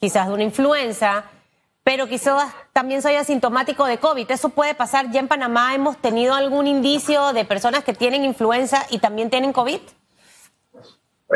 Quizás 0.00 0.28
de 0.28 0.34
una 0.34 0.42
influenza, 0.42 1.24
pero 1.84 2.08
quizás 2.08 2.52
también 2.72 3.02
soy 3.02 3.14
asintomático 3.14 3.86
de 3.86 3.98
COVID. 3.98 4.30
¿Eso 4.30 4.48
puede 4.48 4.74
pasar? 4.74 5.10
¿Ya 5.10 5.20
en 5.20 5.28
Panamá 5.28 5.74
hemos 5.74 5.96
tenido 5.98 6.34
algún 6.34 6.66
indicio 6.66 7.32
de 7.32 7.44
personas 7.44 7.84
que 7.84 7.92
tienen 7.92 8.24
influenza 8.24 8.86
y 8.90 8.98
también 8.98 9.30
tienen 9.30 9.52
COVID? 9.52 9.80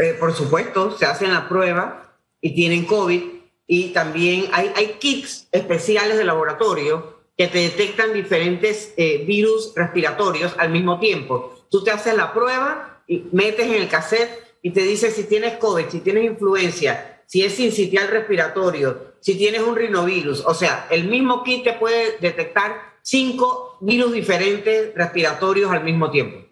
Eh, 0.00 0.16
por 0.18 0.34
supuesto, 0.34 0.96
se 0.96 1.06
hacen 1.06 1.32
la 1.32 1.48
prueba 1.48 2.12
y 2.40 2.54
tienen 2.54 2.84
COVID 2.84 3.22
y 3.66 3.88
también 3.92 4.48
hay, 4.52 4.72
hay 4.76 4.98
kits 5.00 5.48
especiales 5.52 6.16
de 6.16 6.24
laboratorio 6.24 7.16
que 7.36 7.48
te 7.48 7.58
detectan 7.58 8.12
diferentes 8.12 8.94
eh, 8.96 9.24
virus 9.26 9.72
respiratorios 9.74 10.54
al 10.58 10.70
mismo 10.70 10.98
tiempo. 10.98 11.54
Tú 11.70 11.82
te 11.82 11.90
haces 11.90 12.14
la 12.14 12.32
prueba 12.32 13.02
y 13.06 13.24
metes 13.32 13.66
en 13.66 13.74
el 13.74 13.88
cassette 13.88 14.45
y 14.62 14.70
te 14.70 14.82
dice 14.82 15.10
si 15.10 15.24
tienes 15.24 15.58
COVID, 15.58 15.86
si 15.88 16.00
tienes 16.00 16.24
influencia, 16.24 17.22
si 17.26 17.44
es 17.44 17.54
sincitial 17.54 18.08
respiratorio, 18.08 19.14
si 19.20 19.36
tienes 19.36 19.62
un 19.62 19.76
rinovirus. 19.76 20.44
O 20.46 20.54
sea, 20.54 20.86
el 20.90 21.08
mismo 21.08 21.42
kit 21.42 21.64
te 21.64 21.72
puede 21.74 22.18
detectar 22.18 22.96
cinco 23.02 23.78
virus 23.80 24.12
diferentes 24.12 24.94
respiratorios 24.94 25.70
al 25.70 25.84
mismo 25.84 26.10
tiempo. 26.10 26.46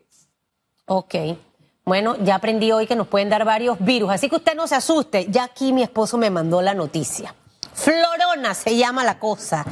Ok. 0.86 1.14
Bueno, 1.84 2.16
ya 2.22 2.36
aprendí 2.36 2.72
hoy 2.72 2.86
que 2.86 2.96
nos 2.96 3.08
pueden 3.08 3.28
dar 3.28 3.44
varios 3.44 3.76
virus, 3.78 4.10
así 4.10 4.28
que 4.28 4.36
usted 4.36 4.54
no 4.54 4.66
se 4.66 4.74
asuste. 4.74 5.26
Ya 5.28 5.44
aquí 5.44 5.72
mi 5.72 5.82
esposo 5.82 6.16
me 6.16 6.30
mandó 6.30 6.62
la 6.62 6.74
noticia. 6.74 7.34
Florona 7.74 8.54
se 8.54 8.76
llama 8.76 9.04
la 9.04 9.18
cosa. 9.18 9.66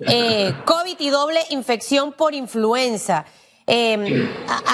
Eh, 0.00 0.54
COVID 0.64 0.96
y 0.98 1.10
doble 1.10 1.40
infección 1.50 2.12
por 2.12 2.34
influenza. 2.34 3.26
Eh, 3.66 4.28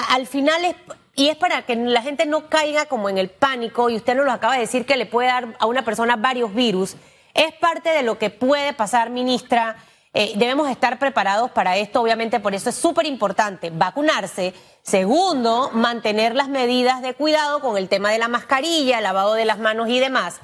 al 0.09 0.25
final 0.25 0.63
es 0.65 0.75
y 1.15 1.29
es 1.29 1.37
para 1.37 1.61
que 1.63 1.75
la 1.75 2.01
gente 2.01 2.25
no 2.25 2.49
caiga 2.49 2.85
como 2.85 3.09
en 3.09 3.17
el 3.17 3.29
pánico, 3.29 3.89
y 3.89 3.95
usted 3.95 4.15
nos 4.15 4.25
lo 4.25 4.31
acaba 4.31 4.55
de 4.55 4.61
decir 4.61 4.85
que 4.85 4.97
le 4.97 5.05
puede 5.05 5.29
dar 5.29 5.55
a 5.59 5.65
una 5.65 5.85
persona 5.85 6.17
varios 6.17 6.53
virus. 6.53 6.97
Es 7.33 7.53
parte 7.53 7.89
de 7.89 8.03
lo 8.03 8.17
que 8.17 8.29
puede 8.29 8.73
pasar, 8.73 9.09
ministra. 9.09 9.77
Eh, 10.13 10.33
debemos 10.35 10.69
estar 10.69 10.99
preparados 10.99 11.51
para 11.51 11.77
esto, 11.77 12.01
obviamente, 12.01 12.39
por 12.39 12.53
eso 12.53 12.69
es 12.69 12.75
súper 12.75 13.05
importante 13.05 13.69
vacunarse. 13.69 14.53
Segundo, 14.81 15.71
mantener 15.73 16.35
las 16.35 16.49
medidas 16.49 17.01
de 17.01 17.13
cuidado 17.13 17.59
con 17.59 17.77
el 17.77 17.89
tema 17.89 18.11
de 18.11 18.19
la 18.19 18.27
mascarilla, 18.27 19.01
lavado 19.01 19.33
de 19.33 19.45
las 19.45 19.59
manos 19.59 19.89
y 19.89 19.99
demás. 19.99 20.41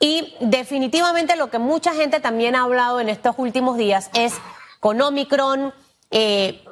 Y 0.00 0.34
definitivamente 0.40 1.36
lo 1.36 1.50
que 1.50 1.58
mucha 1.58 1.94
gente 1.94 2.20
también 2.20 2.54
ha 2.54 2.62
hablado 2.62 3.00
en 3.00 3.08
estos 3.08 3.34
últimos 3.38 3.76
días 3.76 4.10
es 4.14 4.34
con 4.80 5.00
Omicron, 5.00 5.74
eh, 6.10 6.64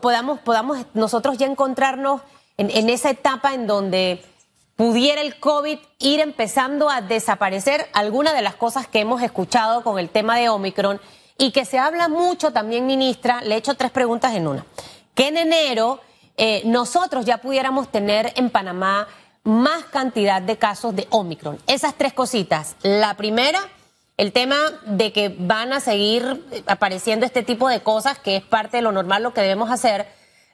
podamos, 0.00 0.38
podamos 0.40 0.86
nosotros 0.94 1.38
ya 1.38 1.46
encontrarnos 1.46 2.22
en, 2.58 2.90
esa 2.90 3.10
etapa 3.10 3.54
en 3.54 3.66
donde 3.66 4.22
pudiera 4.76 5.22
el 5.22 5.38
COVID 5.38 5.78
ir 5.98 6.20
empezando 6.20 6.90
a 6.90 7.00
desaparecer 7.00 7.88
algunas 7.92 8.34
de 8.34 8.42
las 8.42 8.54
cosas 8.54 8.86
que 8.86 9.00
hemos 9.00 9.22
escuchado 9.22 9.82
con 9.82 9.98
el 9.98 10.10
tema 10.10 10.36
de 10.38 10.48
Omicron 10.48 11.00
y 11.38 11.50
que 11.50 11.64
se 11.64 11.78
habla 11.78 12.08
mucho 12.08 12.52
también, 12.52 12.86
ministra, 12.86 13.40
le 13.42 13.54
he 13.54 13.58
hecho 13.58 13.74
tres 13.74 13.90
preguntas 13.90 14.34
en 14.34 14.46
una, 14.46 14.64
que 15.14 15.28
en 15.28 15.36
enero 15.36 16.00
eh, 16.36 16.62
nosotros 16.64 17.24
ya 17.24 17.38
pudiéramos 17.38 17.90
tener 17.90 18.32
en 18.36 18.50
Panamá 18.50 19.08
más 19.44 19.84
cantidad 19.84 20.42
de 20.42 20.58
casos 20.58 20.94
de 20.94 21.06
Omicron. 21.10 21.58
Esas 21.66 21.94
tres 21.94 22.12
cositas. 22.12 22.76
La 22.82 23.14
primera, 23.14 23.60
el 24.16 24.32
tema 24.32 24.56
de 24.86 25.12
que 25.12 25.34
van 25.38 25.72
a 25.72 25.80
seguir 25.80 26.44
apareciendo 26.66 27.24
este 27.24 27.42
tipo 27.42 27.68
de 27.68 27.80
cosas, 27.80 28.18
que 28.18 28.36
es 28.36 28.42
parte 28.42 28.78
de 28.78 28.82
lo 28.82 28.92
normal, 28.92 29.22
lo 29.22 29.32
que 29.32 29.42
debemos 29.42 29.70
hacer 29.70 30.06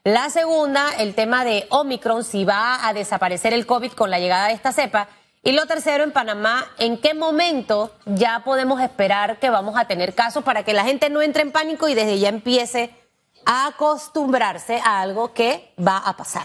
la 0.05 0.31
segunda, 0.31 0.91
el 0.99 1.15
tema 1.15 1.45
de 1.45 1.67
Omicron, 1.69 2.25
si 2.25 2.45
va 2.45 2.87
a 2.87 2.93
desaparecer 2.93 3.53
el 3.53 3.67
COVID 3.67 3.93
con 3.93 4.11
la 4.11 4.19
llegada 4.19 4.49
de 4.49 4.55
esta 4.55 4.73
cepa. 4.73 5.09
Y 5.45 5.53
lo 5.53 5.67
tercero, 5.67 6.05
en 6.05 6.13
Panamá, 6.13 6.67
¿en 6.79 6.99
qué 6.99 7.15
momento 7.15 7.93
ya 8.07 8.43
podemos 8.45 8.81
esperar 8.81 9.39
que 9.39 9.51
vamos 9.51 9.77
a 9.77 9.87
tener 9.87 10.15
casos 10.15 10.45
para 10.45 10.65
que 10.65 10.73
la 10.73 10.85
gente 10.85 11.11
no 11.11 11.23
entre 11.23 11.43
en 11.43 11.53
pánico 11.53 11.89
y 11.89 11.95
desde 11.95 12.19
ya 12.19 12.29
empiece 12.29 12.91
a 13.45 13.69
acostumbrarse 13.69 14.81
a 14.85 15.01
algo 15.01 15.33
que 15.35 15.73
va 15.85 15.99
a 15.99 16.17
pasar? 16.17 16.45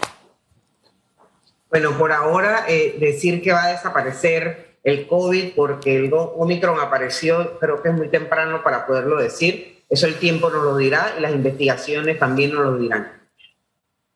Bueno, 1.70 1.96
por 1.98 2.12
ahora 2.12 2.64
eh, 2.68 2.96
decir 2.98 3.42
que 3.42 3.52
va 3.52 3.64
a 3.64 3.68
desaparecer 3.68 4.78
el 4.82 5.06
COVID 5.06 5.54
porque 5.54 5.96
el 5.96 6.10
Omicron 6.12 6.80
apareció, 6.80 7.58
creo 7.58 7.82
que 7.82 7.90
es 7.90 7.94
muy 7.94 8.08
temprano 8.08 8.62
para 8.62 8.86
poderlo 8.86 9.16
decir. 9.16 9.84
Eso 9.88 10.06
el 10.06 10.18
tiempo 10.18 10.50
nos 10.50 10.64
lo 10.64 10.76
dirá 10.76 11.14
y 11.18 11.20
las 11.20 11.32
investigaciones 11.32 12.18
también 12.18 12.52
nos 12.52 12.64
lo 12.64 12.76
dirán. 12.78 13.17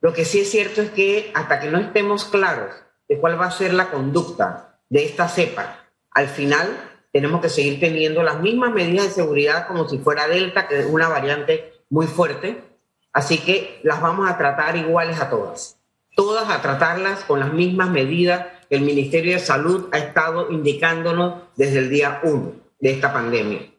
Lo 0.03 0.13
que 0.13 0.25
sí 0.25 0.41
es 0.41 0.51
cierto 0.51 0.83
es 0.83 0.91
que 0.91 1.31
hasta 1.33 1.61
que 1.61 1.71
no 1.71 1.79
estemos 1.79 2.25
claros 2.25 2.75
de 3.09 3.21
cuál 3.21 3.41
va 3.41 3.47
a 3.47 3.51
ser 3.53 3.73
la 3.73 3.89
conducta 3.89 4.81
de 4.91 5.05
esta 5.05 5.29
cepa, 5.29 5.87
al 6.11 6.27
final 6.27 6.69
tenemos 7.13 7.41
que 7.41 7.49
seguir 7.49 7.79
teniendo 7.79 8.25
las 8.25 8.41
mismas 8.41 8.73
medidas 8.73 9.07
de 9.07 9.13
seguridad 9.13 9.69
como 9.69 9.89
si 9.89 9.99
fuera 9.99 10.27
Delta, 10.27 10.67
que 10.67 10.81
es 10.81 10.87
una 10.87 11.09
variante 11.09 11.85
muy 11.89 12.09
fuerte. 12.09 12.65
Así 13.13 13.39
que 13.39 13.79
las 13.85 14.03
vamos 14.03 14.29
a 14.29 14.37
tratar 14.37 14.77
iguales 14.77 15.21
a 15.21 15.31
todas. 15.31 15.79
Todas 16.17 16.51
a 16.51 16.61
tratarlas 16.61 17.23
con 17.25 17.39
las 17.39 17.53
mismas 17.53 17.89
medidas 17.89 18.47
que 18.69 18.75
el 18.75 18.83
Ministerio 18.83 19.35
de 19.35 19.39
Salud 19.39 19.89
ha 19.93 19.99
estado 19.99 20.51
indicándonos 20.51 21.45
desde 21.55 21.79
el 21.79 21.91
día 21.91 22.21
1 22.25 22.53
de 22.81 22.91
esta 22.91 23.13
pandemia. 23.13 23.71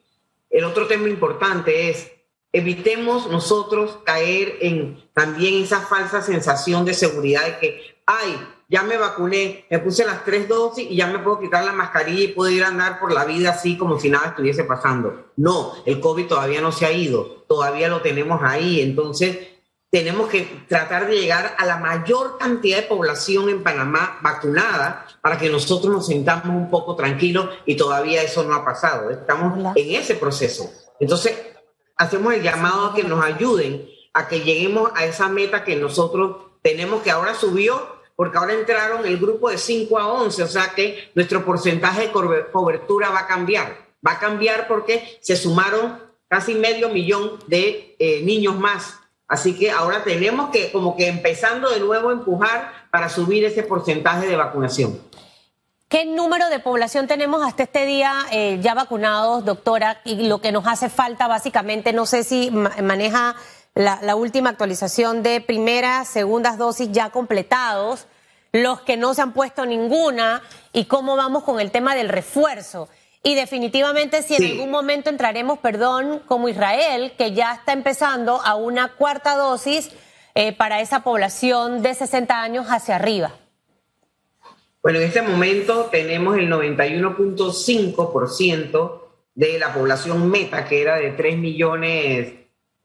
El 0.49 0.63
otro 0.63 0.87
tema 0.87 1.09
importante 1.09 1.89
es 1.89 2.12
evitemos 2.53 3.29
nosotros 3.29 3.97
caer 4.05 4.57
en 4.61 5.03
también 5.13 5.63
esa 5.63 5.81
falsa 5.81 6.21
sensación 6.21 6.85
de 6.85 6.93
seguridad 6.93 7.43
de 7.45 7.57
que, 7.57 7.81
ay, 8.05 8.39
ya 8.69 8.83
me 8.83 8.97
vacuné, 8.97 9.65
me 9.69 9.79
puse 9.79 10.05
las 10.05 10.23
tres 10.23 10.47
dosis 10.47 10.89
y 10.89 10.95
ya 10.95 11.07
me 11.07 11.19
puedo 11.19 11.39
quitar 11.39 11.65
la 11.65 11.73
mascarilla 11.73 12.23
y 12.23 12.27
puedo 12.29 12.51
ir 12.51 12.63
a 12.63 12.69
andar 12.69 12.99
por 12.99 13.11
la 13.11 13.25
vida 13.25 13.49
así 13.49 13.77
como 13.77 13.99
si 13.99 14.09
nada 14.09 14.29
estuviese 14.29 14.63
pasando. 14.63 15.31
No, 15.35 15.73
el 15.85 15.99
COVID 15.99 16.27
todavía 16.27 16.61
no 16.61 16.71
se 16.71 16.85
ha 16.85 16.91
ido, 16.91 17.43
todavía 17.47 17.87
lo 17.87 18.01
tenemos 18.01 18.39
ahí. 18.43 18.81
Entonces, 18.81 19.37
tenemos 19.91 20.27
que 20.27 20.65
tratar 20.67 21.07
de 21.07 21.19
llegar 21.19 21.55
a 21.57 21.65
la 21.65 21.77
mayor 21.77 22.39
cantidad 22.39 22.77
de 22.77 22.87
población 22.87 23.49
en 23.49 23.61
Panamá 23.61 24.17
vacunada 24.23 25.05
para 25.21 25.37
que 25.37 25.49
nosotros 25.49 25.93
nos 25.93 26.07
sintamos 26.07 26.47
un 26.47 26.71
poco 26.71 26.95
tranquilos 26.95 27.49
y 27.67 27.77
todavía 27.77 28.23
eso 28.23 28.43
no 28.43 28.55
ha 28.55 28.65
pasado. 28.65 29.11
Estamos 29.11 29.75
en 29.75 29.95
ese 29.95 30.15
proceso. 30.15 30.71
Entonces, 30.99 31.52
hacemos 31.97 32.33
el 32.33 32.41
llamado 32.41 32.87
a 32.87 32.95
que 32.95 33.03
nos 33.03 33.23
ayuden 33.23 33.87
a 34.13 34.27
que 34.27 34.41
lleguemos 34.41 34.91
a 34.95 35.05
esa 35.05 35.27
meta 35.27 35.63
que 35.63 35.75
nosotros 35.75 36.37
tenemos, 36.61 37.01
que 37.01 37.11
ahora 37.11 37.33
subió, 37.33 37.97
porque 38.15 38.37
ahora 38.37 38.53
entraron 38.53 39.05
el 39.05 39.17
grupo 39.17 39.49
de 39.49 39.57
5 39.57 39.97
a 39.97 40.07
11, 40.07 40.43
o 40.43 40.47
sea 40.47 40.73
que 40.75 41.09
nuestro 41.15 41.43
porcentaje 41.43 42.01
de 42.07 42.11
cobertura 42.11 43.09
va 43.09 43.21
a 43.21 43.27
cambiar. 43.27 43.77
Va 44.05 44.13
a 44.13 44.19
cambiar 44.19 44.67
porque 44.67 45.17
se 45.21 45.35
sumaron 45.35 45.99
casi 46.27 46.53
medio 46.53 46.89
millón 46.89 47.39
de 47.47 47.95
eh, 47.99 48.21
niños 48.23 48.57
más. 48.57 48.99
Así 49.27 49.57
que 49.57 49.71
ahora 49.71 50.03
tenemos 50.03 50.51
que 50.51 50.71
como 50.71 50.95
que 50.95 51.07
empezando 51.07 51.69
de 51.69 51.79
nuevo 51.79 52.09
a 52.09 52.13
empujar 52.13 52.87
para 52.91 53.09
subir 53.09 53.43
ese 53.45 53.63
porcentaje 53.63 54.27
de 54.27 54.35
vacunación. 54.35 54.99
¿Qué 55.93 56.05
número 56.05 56.49
de 56.49 56.57
población 56.57 57.05
tenemos 57.05 57.45
hasta 57.45 57.61
este 57.61 57.85
día 57.85 58.15
eh, 58.31 58.57
ya 58.63 58.73
vacunados, 58.73 59.45
doctora? 59.45 60.01
Y 60.05 60.27
lo 60.27 60.41
que 60.41 60.51
nos 60.51 60.65
hace 60.65 60.89
falta 60.89 61.27
básicamente, 61.27 61.93
no 61.93 62.07
sé 62.07 62.23
si 62.23 62.49
maneja 62.49 63.35
la, 63.75 64.15
última 64.15 64.49
actualización 64.49 65.21
de 65.21 65.39
primeras, 65.39 66.07
segundas 66.07 66.57
dosis 66.57 66.91
ya 66.91 67.11
completados, 67.11 68.07
los 68.51 68.81
que 68.81 68.97
no 68.97 69.13
se 69.13 69.21
han 69.21 69.33
puesto 69.33 69.67
ninguna 69.67 70.41
y 70.71 70.85
cómo 70.85 71.15
vamos 71.15 71.43
con 71.43 71.59
el 71.59 71.69
tema 71.69 71.93
del 71.93 72.09
refuerzo. 72.09 72.89
Y 73.21 73.35
definitivamente 73.35 74.23
si 74.23 74.35
en 74.35 74.45
algún 74.45 74.71
momento 74.71 75.11
entraremos, 75.11 75.59
perdón, 75.59 76.23
como 76.25 76.49
Israel, 76.49 77.13
que 77.19 77.33
ya 77.33 77.53
está 77.53 77.71
empezando 77.71 78.41
a 78.43 78.55
una 78.55 78.93
cuarta 78.93 79.35
dosis 79.35 79.91
eh, 80.33 80.53
para 80.53 80.81
esa 80.81 81.01
población 81.01 81.83
de 81.83 81.93
60 81.93 82.41
años 82.41 82.65
hacia 82.69 82.95
arriba. 82.95 83.33
Bueno, 84.83 84.99
en 84.99 85.05
este 85.05 85.21
momento 85.21 85.87
tenemos 85.89 86.37
el 86.37 86.51
91.5% 86.51 89.01
de 89.33 89.57
la 89.57 89.73
población 89.73 90.29
meta, 90.29 90.65
que 90.65 90.81
era 90.81 90.97
de 90.97 91.11
3 91.11 91.37
millones, 91.37 92.33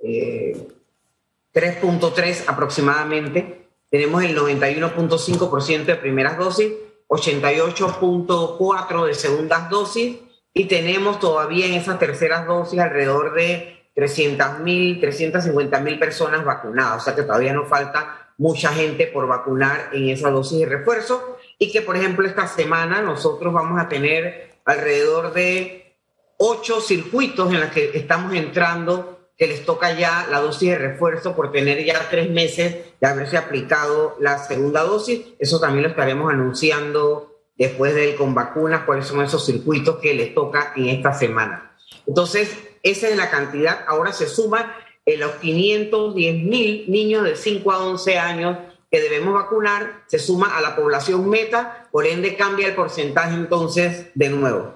3.3 0.00 2.24
eh, 2.24 2.44
aproximadamente. 2.46 3.66
Tenemos 3.90 4.22
el 4.22 4.38
91.5% 4.38 5.86
de 5.86 5.96
primeras 5.96 6.38
dosis, 6.38 6.72
88.4% 7.08 9.06
de 9.06 9.14
segundas 9.14 9.68
dosis 9.68 10.18
y 10.54 10.66
tenemos 10.66 11.18
todavía 11.18 11.66
en 11.66 11.74
esas 11.74 11.98
terceras 11.98 12.46
dosis 12.46 12.78
alrededor 12.78 13.34
de 13.34 13.90
300.000, 13.96 15.00
350.000 15.00 15.98
personas 15.98 16.44
vacunadas. 16.44 17.02
O 17.02 17.04
sea 17.04 17.16
que 17.16 17.24
todavía 17.24 17.52
nos 17.52 17.66
falta 17.66 18.30
mucha 18.36 18.68
gente 18.68 19.08
por 19.08 19.26
vacunar 19.26 19.90
en 19.92 20.10
esa 20.10 20.30
dosis 20.30 20.60
de 20.60 20.66
refuerzo 20.66 21.37
y 21.58 21.72
que, 21.72 21.82
por 21.82 21.96
ejemplo, 21.96 22.26
esta 22.26 22.46
semana 22.46 23.02
nosotros 23.02 23.52
vamos 23.52 23.80
a 23.80 23.88
tener 23.88 24.52
alrededor 24.64 25.32
de 25.32 25.96
ocho 26.36 26.80
circuitos 26.80 27.52
en 27.52 27.60
los 27.60 27.70
que 27.70 27.90
estamos 27.94 28.34
entrando 28.34 29.18
que 29.36 29.46
les 29.46 29.64
toca 29.64 29.92
ya 29.96 30.26
la 30.30 30.40
dosis 30.40 30.70
de 30.70 30.78
refuerzo 30.78 31.34
por 31.36 31.52
tener 31.52 31.84
ya 31.84 32.08
tres 32.10 32.28
meses 32.28 32.76
de 33.00 33.06
haberse 33.06 33.36
aplicado 33.36 34.16
la 34.18 34.38
segunda 34.38 34.82
dosis. 34.82 35.26
Eso 35.38 35.60
también 35.60 35.84
lo 35.84 35.90
estaremos 35.90 36.32
anunciando 36.32 37.38
después 37.56 37.94
del 37.94 38.16
con 38.16 38.34
vacunas, 38.34 38.82
cuáles 38.82 39.06
son 39.06 39.22
esos 39.22 39.46
circuitos 39.46 39.98
que 39.98 40.14
les 40.14 40.34
toca 40.34 40.72
en 40.76 40.88
esta 40.88 41.12
semana. 41.12 41.76
Entonces, 42.06 42.56
esa 42.82 43.08
es 43.08 43.16
la 43.16 43.30
cantidad. 43.30 43.84
Ahora 43.86 44.12
se 44.12 44.26
suma 44.26 44.74
en 45.06 45.20
los 45.20 45.32
510 45.36 46.44
mil 46.44 46.84
niños 46.88 47.24
de 47.24 47.36
5 47.36 47.72
a 47.72 47.78
11 47.86 48.18
años 48.18 48.58
que 48.90 49.00
debemos 49.00 49.34
vacunar 49.34 50.04
se 50.06 50.18
suma 50.18 50.56
a 50.56 50.60
la 50.60 50.74
población 50.76 51.28
meta, 51.28 51.88
por 51.90 52.06
ende 52.06 52.36
cambia 52.36 52.68
el 52.68 52.74
porcentaje 52.74 53.34
entonces 53.34 54.10
de 54.14 54.28
nuevo. 54.30 54.74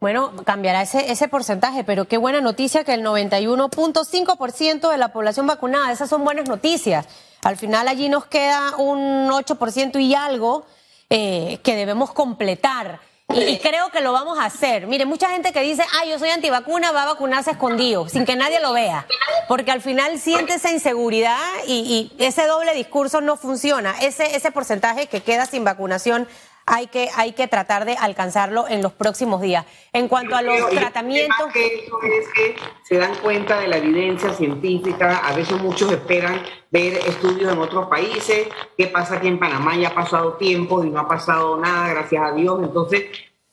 Bueno, 0.00 0.32
cambiará 0.44 0.82
ese, 0.82 1.12
ese 1.12 1.28
porcentaje, 1.28 1.84
pero 1.84 2.06
qué 2.06 2.16
buena 2.16 2.40
noticia 2.40 2.82
que 2.82 2.94
el 2.94 3.04
91.5% 3.04 4.90
de 4.90 4.98
la 4.98 5.12
población 5.12 5.46
vacunada, 5.46 5.92
esas 5.92 6.08
son 6.08 6.24
buenas 6.24 6.48
noticias. 6.48 7.06
Al 7.44 7.56
final 7.56 7.86
allí 7.86 8.08
nos 8.08 8.26
queda 8.26 8.76
un 8.78 9.30
8% 9.30 10.00
y 10.00 10.14
algo 10.16 10.66
eh, 11.08 11.60
que 11.62 11.76
debemos 11.76 12.12
completar. 12.12 12.98
Y, 13.34 13.58
creo 13.58 13.90
que 13.90 14.00
lo 14.00 14.12
vamos 14.12 14.38
a 14.38 14.46
hacer. 14.46 14.86
Mire, 14.86 15.06
mucha 15.06 15.30
gente 15.30 15.52
que 15.52 15.60
dice, 15.60 15.84
ay, 16.00 16.10
yo 16.10 16.18
soy 16.18 16.30
antivacuna, 16.30 16.92
va 16.92 17.02
a 17.02 17.06
vacunarse 17.06 17.52
escondido, 17.52 18.08
sin 18.08 18.24
que 18.24 18.36
nadie 18.36 18.60
lo 18.60 18.72
vea. 18.72 19.06
Porque 19.48 19.70
al 19.70 19.80
final 19.80 20.18
siente 20.18 20.54
esa 20.54 20.70
inseguridad 20.70 21.38
y, 21.66 22.12
ese 22.18 22.46
doble 22.46 22.74
discurso 22.74 23.20
no 23.20 23.36
funciona. 23.36 23.94
Ese, 24.00 24.36
ese 24.36 24.50
porcentaje 24.50 25.06
que 25.06 25.22
queda 25.22 25.46
sin 25.46 25.64
vacunación 25.64 26.28
hay 26.66 26.86
que, 26.86 27.08
hay 27.16 27.32
que 27.32 27.48
tratar 27.48 27.84
de 27.84 27.96
alcanzarlo 27.96 28.66
en 28.68 28.82
los 28.82 28.92
próximos 28.92 29.40
días. 29.40 29.66
En 29.92 30.08
cuanto 30.08 30.36
a 30.36 30.42
los 30.42 30.70
tratamientos... 30.70 31.52
Que 31.52 31.84
eso 31.84 31.98
es 32.02 32.28
que 32.28 32.56
se 32.84 32.98
dan 32.98 33.14
cuenta 33.16 33.60
de 33.60 33.68
la 33.68 33.78
evidencia 33.78 34.32
científica, 34.32 35.18
a 35.18 35.34
veces 35.34 35.60
muchos 35.60 35.92
esperan 35.92 36.42
ver 36.70 36.94
estudios 36.94 37.52
en 37.52 37.58
otros 37.58 37.88
países, 37.88 38.48
qué 38.76 38.86
pasa 38.86 39.16
aquí 39.16 39.28
en 39.28 39.38
Panamá, 39.38 39.76
ya 39.76 39.88
ha 39.88 39.94
pasado 39.94 40.34
tiempo 40.34 40.84
y 40.84 40.90
no 40.90 41.00
ha 41.00 41.08
pasado 41.08 41.58
nada, 41.58 41.88
gracias 41.88 42.22
a 42.22 42.32
Dios, 42.32 42.60
entonces 42.62 43.04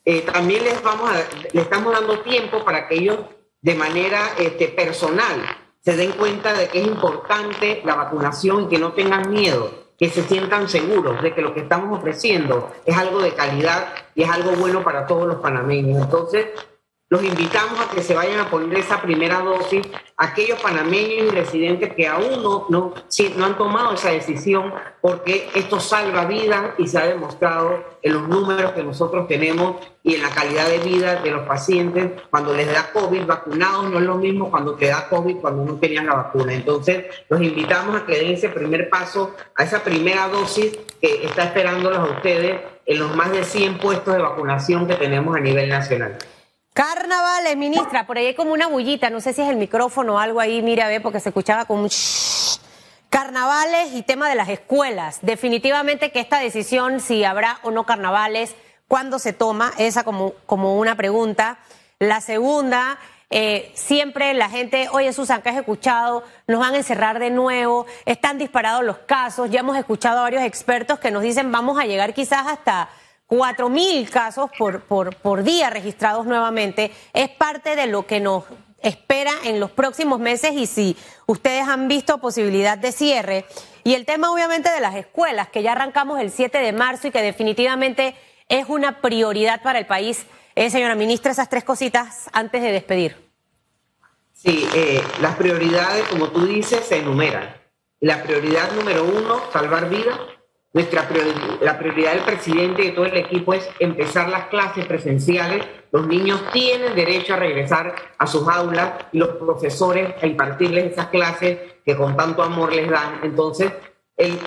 eh, 0.06 0.22
también 0.22 0.64
les, 0.64 0.82
vamos 0.82 1.10
a, 1.10 1.24
le 1.52 1.62
estamos 1.62 1.94
dando 1.94 2.20
tiempo 2.22 2.64
para 2.64 2.88
que 2.88 2.96
ellos 2.96 3.20
de 3.62 3.76
manera 3.76 4.30
este, 4.38 4.70
personal 4.70 5.42
se 5.82 5.96
den 5.96 6.12
cuenta 6.14 6.54
de 6.54 6.68
que 6.68 6.82
es 6.82 6.88
importante 6.88 7.82
la 7.84 7.96
vacunación 7.96 8.64
y 8.64 8.68
que 8.68 8.80
no 8.80 8.94
tengan 8.94 9.30
miedo 9.30 9.89
que 10.00 10.10
se 10.10 10.24
sientan 10.24 10.70
seguros 10.70 11.22
de 11.22 11.34
que 11.34 11.42
lo 11.42 11.54
que 11.54 11.60
estamos 11.60 12.00
ofreciendo 12.00 12.72
es 12.86 12.98
algo 12.98 13.22
de 13.22 13.34
calidad 13.34 13.90
y 14.16 14.24
es 14.24 14.30
algo 14.30 14.52
bueno 14.54 14.82
para 14.82 15.06
todos 15.06 15.28
los 15.28 15.38
panameños. 15.38 16.02
Entonces, 16.02 16.48
los 17.10 17.24
invitamos 17.24 17.80
a 17.80 17.90
que 17.90 18.04
se 18.04 18.14
vayan 18.14 18.40
a 18.40 18.52
poner 18.52 18.78
esa 18.78 19.02
primera 19.02 19.40
dosis, 19.40 19.88
aquellos 20.16 20.62
panameños 20.62 21.28
y 21.28 21.30
residentes 21.32 21.96
que 21.96 22.08
aún 22.08 22.44
no, 22.44 22.68
no, 22.70 22.94
no 23.36 23.46
han 23.46 23.58
tomado 23.58 23.96
esa 23.96 24.12
decisión, 24.12 24.72
porque 25.02 25.50
esto 25.56 25.80
salva 25.80 26.26
vidas 26.26 26.76
y 26.78 26.88
se 26.88 27.00
ha 27.00 27.08
demostrado 27.08 27.84
en 28.04 28.14
los 28.14 28.28
números 28.28 28.74
que 28.74 28.84
nosotros 28.84 29.28
tenemos 29.28 29.78
y 30.04 30.16
en 30.16 30.22
la 30.22 30.30
calidad 30.30 30.70
de 30.70 30.78
vida 30.80 31.16
de 31.16 31.32
los 31.32 31.48
pacientes 31.48 32.12
cuando 32.30 32.54
les 32.54 32.72
da 32.72 32.92
COVID 32.94 33.26
vacunados, 33.26 33.90
no 33.90 33.98
es 33.98 34.06
lo 34.06 34.16
mismo 34.16 34.52
cuando 34.52 34.76
te 34.76 34.88
da 34.88 35.10
COVID 35.10 35.38
cuando 35.38 35.66
no 35.66 35.80
tenían 35.80 36.06
la 36.06 36.14
vacuna. 36.14 36.54
Entonces, 36.54 37.06
los 37.28 37.42
invitamos 37.42 38.00
a 38.00 38.06
que 38.06 38.20
den 38.20 38.34
ese 38.34 38.50
primer 38.50 38.88
paso, 38.88 39.36
a 39.56 39.64
esa 39.64 39.84
primera 39.84 40.28
dosis 40.28 40.78
que 41.02 41.26
está 41.26 41.46
esperándolos 41.46 41.98
a 41.98 42.12
ustedes 42.14 42.62
en 42.86 43.00
los 43.00 43.16
más 43.16 43.32
de 43.32 43.44
100 43.44 43.80
puestos 43.80 44.14
de 44.14 44.22
vacunación 44.22 44.88
que 44.88 44.96
tenemos 44.96 45.36
a 45.36 45.40
nivel 45.40 45.70
nacional. 45.70 46.16
Carnavales, 46.80 47.58
ministra, 47.58 48.08
por 48.08 48.18
ahí 48.18 48.28
hay 48.28 48.36
como 48.36 48.54
una 48.54 48.68
bullita, 48.68 49.10
no 49.10 49.20
sé 49.20 49.34
si 49.34 49.42
es 49.42 49.50
el 49.50 49.58
micrófono 49.58 50.14
o 50.14 50.18
algo 50.18 50.40
ahí, 50.40 50.62
mira, 50.62 50.88
ve, 50.88 51.02
porque 51.02 51.20
se 51.20 51.28
escuchaba 51.28 51.66
como 51.66 51.82
un 51.82 51.90
Carnavales 53.10 53.94
y 53.96 54.02
tema 54.02 54.30
de 54.30 54.36
las 54.36 54.48
escuelas. 54.48 55.20
Definitivamente 55.22 56.14
que 56.14 56.22
esta 56.22 56.40
decisión, 56.40 57.02
si 57.02 57.26
habrá 57.26 57.60
o 57.64 57.72
no 57.72 57.86
carnavales, 57.86 58.56
cuándo 58.88 59.20
se 59.20 59.34
toma, 59.34 59.74
esa 59.78 60.06
como, 60.06 60.32
como 60.46 60.78
una 60.78 60.96
pregunta. 60.96 61.60
La 62.00 62.22
segunda, 62.22 62.98
eh, 63.30 63.74
siempre 63.76 64.34
la 64.34 64.50
gente, 64.50 64.88
oye 64.94 65.12
Susan, 65.12 65.42
¿qué 65.42 65.50
has 65.50 65.58
escuchado? 65.58 66.24
Nos 66.48 66.62
van 66.62 66.76
a 66.76 66.78
encerrar 66.78 67.20
de 67.20 67.30
nuevo, 67.30 67.88
están 68.06 68.38
disparados 68.38 68.86
los 68.86 69.00
casos, 69.00 69.50
ya 69.50 69.60
hemos 69.60 69.78
escuchado 69.78 70.20
a 70.20 70.22
varios 70.22 70.44
expertos 70.44 70.98
que 70.98 71.12
nos 71.12 71.24
dicen 71.24 71.52
vamos 71.52 71.78
a 71.78 71.84
llegar 71.84 72.14
quizás 72.14 72.48
hasta 72.48 72.88
cuatro 73.30 73.70
mil 73.70 74.10
casos 74.10 74.50
por, 74.58 74.82
por, 74.82 75.16
por 75.16 75.44
día 75.44 75.70
registrados 75.70 76.26
nuevamente, 76.26 76.92
es 77.14 77.30
parte 77.30 77.78
de 77.78 77.88
lo 77.88 78.06
que 78.06 78.20
nos 78.20 78.44
espera 78.82 79.32
en 79.46 79.62
los 79.62 79.72
próximos 79.72 80.20
meses 80.20 80.52
y 80.54 80.66
si 80.66 80.98
ustedes 81.28 81.66
han 81.66 81.88
visto 81.88 82.18
posibilidad 82.18 82.78
de 82.78 82.92
cierre. 82.92 83.46
Y 83.86 83.94
el 83.94 84.06
tema 84.06 84.34
obviamente 84.34 84.70
de 84.70 84.82
las 84.82 84.96
escuelas, 84.96 85.48
que 85.48 85.64
ya 85.64 85.72
arrancamos 85.72 86.20
el 86.20 86.32
7 86.32 86.58
de 86.58 86.74
marzo 86.74 87.08
y 87.08 87.12
que 87.12 87.22
definitivamente 87.22 88.16
es 88.50 88.68
una 88.68 89.00
prioridad 89.00 89.62
para 89.62 89.80
el 89.80 89.86
país 89.86 90.26
Eh, 90.60 90.70
señora 90.70 90.94
ministra, 90.94 91.32
esas 91.32 91.48
tres 91.48 91.64
cositas 91.64 92.30
antes 92.34 92.62
de 92.62 92.74
despedir. 92.74 93.16
Sí, 94.34 94.68
eh, 94.76 95.02
las 95.22 95.38
prioridades, 95.38 96.04
como 96.10 96.32
tú 96.32 96.46
dices, 96.46 96.86
se 96.86 96.98
enumeran. 96.98 97.56
La 98.02 98.22
prioridad 98.24 98.70
número 98.74 99.06
uno, 99.06 99.42
salvar 99.54 99.90
vidas. 99.90 100.20
Nuestra 100.72 101.08
la 101.62 101.80
prioridad 101.80 102.14
del 102.14 102.24
presidente 102.24 102.84
y 102.84 102.86
de 102.88 102.92
todo 102.92 103.06
el 103.06 103.18
equipo 103.18 103.56
es 103.56 103.68
empezar 103.80 104.30
las 104.30 104.46
clases 104.50 104.86
presenciales. 104.86 105.66
Los 105.92 106.06
niños 106.06 106.44
tienen 106.52 106.94
derecho 106.94 107.34
a 107.34 107.38
regresar 107.38 107.96
a 108.20 108.28
sus 108.28 108.48
aulas 108.48 108.94
y 109.12 109.18
los 109.18 109.30
profesores 109.30 110.14
a 110.22 110.28
impartirles 110.28 110.92
esas 110.92 111.08
clases 111.08 111.58
que 111.84 111.98
con 111.98 112.16
tanto 112.16 112.44
amor 112.44 112.72
les 112.72 112.88
dan. 112.88 113.22
Entonces, 113.24 113.72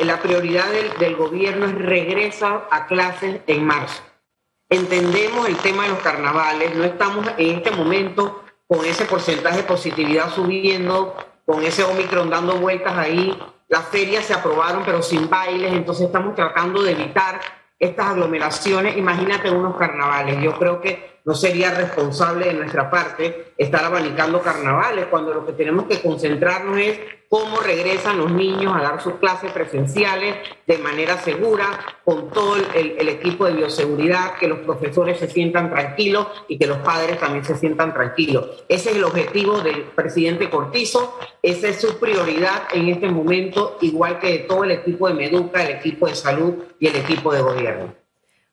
la 0.04 0.20
prioridad 0.20 0.70
del, 0.70 0.96
del 0.98 1.16
gobierno 1.16 1.66
es 1.66 1.74
regresa 1.74 2.68
a 2.70 2.86
clases 2.86 3.40
en 3.48 3.66
marzo. 3.66 4.02
Entendemos 4.70 5.48
el 5.48 5.56
tema 5.56 5.82
de 5.82 5.90
los 5.90 5.98
carnavales, 5.98 6.74
no 6.76 6.84
estamos 6.84 7.26
en 7.36 7.56
este 7.56 7.72
momento 7.72 8.44
con 8.68 8.84
ese 8.84 9.06
porcentaje 9.06 9.58
de 9.58 9.62
positividad 9.64 10.32
subiendo, 10.32 11.16
con 11.44 11.64
ese 11.64 11.82
Omicron 11.82 12.30
dando 12.30 12.56
vueltas 12.56 12.96
ahí. 12.96 13.36
Las 13.72 13.88
ferias 13.88 14.26
se 14.26 14.34
aprobaron, 14.34 14.82
pero 14.84 15.00
sin 15.00 15.30
bailes, 15.30 15.72
entonces 15.72 16.04
estamos 16.04 16.34
tratando 16.34 16.82
de 16.82 16.92
evitar 16.92 17.40
estas 17.78 18.08
aglomeraciones. 18.08 18.98
Imagínate 18.98 19.50
unos 19.50 19.78
carnavales. 19.78 20.42
Yo 20.42 20.58
creo 20.58 20.82
que 20.82 21.11
no 21.24 21.34
sería 21.34 21.72
responsable 21.72 22.46
de 22.46 22.54
nuestra 22.54 22.90
parte 22.90 23.52
estar 23.56 23.84
abanicando 23.84 24.40
carnavales 24.40 25.06
cuando 25.06 25.32
lo 25.32 25.46
que 25.46 25.52
tenemos 25.52 25.86
que 25.86 26.00
concentrarnos 26.00 26.78
es 26.78 26.98
cómo 27.32 27.60
regresan 27.60 28.18
los 28.18 28.30
niños 28.30 28.74
a 28.76 28.82
dar 28.82 29.00
sus 29.00 29.14
clases 29.14 29.50
presenciales 29.52 30.36
de 30.66 30.76
manera 30.76 31.16
segura, 31.16 31.64
con 32.04 32.28
todo 32.28 32.56
el, 32.56 33.08
equipo 33.08 33.46
de 33.46 33.54
bioseguridad, 33.54 34.34
que 34.34 34.48
los 34.48 34.58
profesores 34.58 35.18
se 35.18 35.28
sientan 35.28 35.70
tranquilos 35.70 36.26
y 36.48 36.58
que 36.58 36.66
los 36.66 36.76
padres 36.78 37.18
también 37.18 37.42
se 37.42 37.56
sientan 37.56 37.94
tranquilos. 37.94 38.64
Ese 38.68 38.90
es 38.90 38.96
el 38.96 39.04
objetivo 39.04 39.62
del 39.62 39.82
presidente 39.82 40.50
Cortizo, 40.50 41.18
esa 41.40 41.68
es 41.68 41.80
su 41.80 41.98
prioridad 41.98 42.64
en 42.70 42.90
este 42.90 43.08
momento, 43.08 43.78
igual 43.80 44.18
que 44.18 44.28
de 44.28 44.38
todo 44.40 44.64
el 44.64 44.72
equipo 44.72 45.08
de 45.08 45.14
Meduca, 45.14 45.64
el 45.64 45.76
equipo 45.76 46.08
de 46.08 46.14
salud 46.14 46.54
y 46.78 46.88
el 46.88 46.96
equipo 46.96 47.32
de 47.32 47.40
gobierno. 47.40 48.01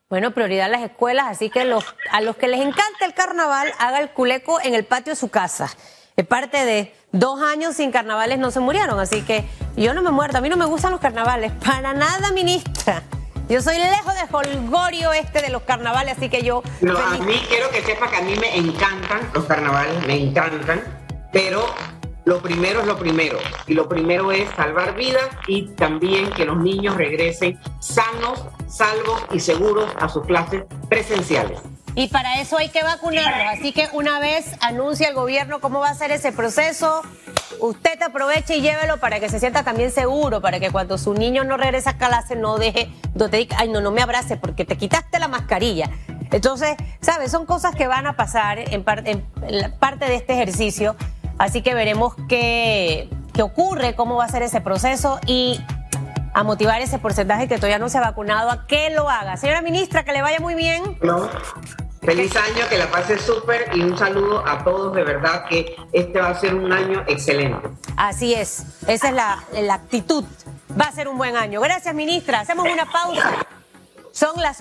Bueno, 0.10 0.32
prioridad 0.32 0.72
las 0.72 0.82
escuelas, 0.82 1.28
así 1.28 1.52
que 1.52 1.65
los, 1.65 1.86
a 2.10 2.19
los 2.22 2.36
que 2.36 2.48
les 2.48 2.62
encanta 2.62 3.06
el 3.06 3.13
carnaval, 3.13 3.72
haga 3.78 4.00
el 4.00 4.10
culeco 4.10 4.60
en 4.60 4.74
el 4.74 4.84
patio 4.84 5.13
de 5.13 5.15
su 5.15 5.30
casa. 5.30 5.69
Es 6.15 6.26
parte 6.26 6.65
de 6.65 6.95
dos 7.12 7.39
años 7.43 7.76
sin 7.76 7.91
carnavales 7.91 8.39
no 8.39 8.50
se 8.50 8.60
murieron, 8.60 9.00
así 9.00 9.22
que 9.22 9.48
yo 9.78 9.93
no 9.93 10.02
me 10.02 10.10
muerto, 10.10 10.39
a 10.39 10.41
mí 10.41 10.50
no 10.50 10.58
me 10.58 10.65
gustan 10.65 10.89
los 10.89 11.00
carnavales, 11.00 11.52
para 11.63 11.93
nada, 11.93 12.32
ministra. 12.32 13.04
Yo 13.50 13.62
soy 13.62 13.78
lejos 13.78 14.15
de 14.15 14.22
holgorio 14.36 15.13
este 15.13 15.43
de 15.43 15.52
los 15.52 15.62
carnavales, 15.62 16.17
así 16.17 16.28
que 16.28 16.41
yo... 16.41 16.63
No, 16.82 16.98
a 16.98 17.19
mí 17.19 17.39
quiero 17.48 17.69
que 17.69 17.84
sepa 17.84 18.10
que 18.10 18.15
a 18.15 18.22
mí 18.22 18.34
me 18.36 18.58
encantan 18.58 19.30
los 19.32 19.45
carnavales, 19.45 20.08
me 20.08 20.15
encantan, 20.15 20.82
pero 21.32 21.67
lo 22.30 22.44
primero 22.44 22.82
es 22.82 22.86
lo 22.86 22.96
primero. 22.96 23.39
Y 23.65 23.74
lo 23.74 23.89
primero 23.89 24.32
es 24.32 24.48
salvar 24.52 24.94
vidas 24.94 25.28
y 25.48 25.63
también 25.70 26.30
que 26.30 26.46
los 26.46 26.58
niños 26.58 26.96
regresen 26.96 27.60
sanos, 27.80 28.46
salvos 28.68 29.24
y 29.34 29.39
seguros 29.39 29.92
a 30.00 30.08
sus 30.08 30.26
clases 30.28 30.63
presenciales. 30.88 31.60
Y 31.96 32.08
para 32.10 32.39
eso 32.39 32.58
hay 32.60 32.70
que 32.70 32.84
vacunarlos. 32.84 33.58
Así 33.58 33.74
que 33.74 33.89
una 33.94 34.20
vez 34.20 34.46
anuncia 34.62 35.10
el 35.10 35.15
gobierno 35.15 35.60
cómo 35.60 35.80
va 35.80 35.89
a 35.89 35.96
ser 35.96 36.12
ese 36.12 36.32
proceso, 36.32 37.02
usted 37.60 38.00
aproveche 38.04 38.58
y 38.58 38.62
llévelo 38.62 38.98
para 38.98 39.20
que 39.20 39.28
se 39.28 39.39
sienta 39.39 39.63
también 39.63 39.92
seguro, 39.92 40.39
para 40.39 40.60
que 40.60 40.70
cuando 40.70 41.00
su 41.00 41.15
niño 41.15 41.44
no 41.44 41.58
regrese 41.58 41.89
a 41.89 41.98
clase 41.98 42.36
no 42.36 42.60
deje, 42.60 42.92
no 43.15 43.28
te 43.32 43.38
diga, 43.38 43.58
ay, 43.60 43.70
no, 43.70 43.82
no 43.82 43.89
me 43.89 44.04
abrace 44.04 44.38
porque 44.38 44.65
te 44.65 44.78
quitaste 44.78 45.18
la 45.18 45.28
mascarilla. 45.28 45.89
Entonces, 46.30 46.78
¿sabes? 47.02 47.32
Son 47.32 47.48
cosas 47.48 47.76
que 47.76 47.88
van 47.88 48.06
a 48.06 48.15
pasar 48.15 48.60
en, 48.60 48.86
en 49.08 49.72
parte 49.80 50.06
de 50.06 50.15
este 50.15 50.34
ejercicio. 50.34 50.96
Así 51.39 51.62
que 51.63 51.73
veremos 51.73 52.13
qué, 52.28 53.10
qué 53.34 53.41
ocurre, 53.41 53.95
cómo 53.95 54.17
va 54.17 54.25
a 54.25 54.30
ser 54.30 54.43
ese 54.43 54.62
proceso 54.62 55.19
y 55.25 55.60
a 56.34 56.43
motivar 56.43 56.82
ese 56.82 56.99
porcentaje 56.99 57.47
que 57.47 57.56
todavía 57.56 57.80
no 57.80 57.89
se 57.89 57.97
ha 57.97 58.02
vacunado 58.02 58.52
a 58.52 58.67
que 58.67 58.89
lo 58.91 59.10
haga. 59.10 59.38
Señora 59.38 59.62
ministra, 59.62 60.04
que 60.04 60.12
le 60.12 60.21
vaya 60.21 60.39
muy 60.39 60.54
bien. 60.56 60.97
Feliz 62.02 62.36
año, 62.36 62.67
que 62.69 62.78
la 62.78 62.89
pase 62.89 63.17
súper 63.17 63.71
y 63.73 63.82
un 63.82 63.97
saludo 63.97 64.45
a 64.47 64.63
todos, 64.63 64.93
de 64.95 65.04
verdad 65.04 65.45
que 65.49 65.75
este 65.91 66.19
va 66.19 66.30
a 66.30 66.39
ser 66.39 66.56
un 66.56 66.71
año 66.71 67.04
excelente. 67.08 67.67
Así 67.97 68.34
es, 68.34 68.63
esa 68.88 69.10
es 69.10 69.13
la, 69.13 69.43
la 69.54 69.73
actitud. 69.73 70.23
Va 70.80 70.86
a 70.86 70.91
ser 70.91 71.08
un 71.08 71.17
buen 71.17 71.36
año. 71.36 71.60
Gracias, 71.62 71.93
ministra. 71.95 72.41
Hacemos 72.41 72.67
una 72.71 72.86
pausa. 72.86 73.45
Son 74.12 74.41
las 74.41 74.58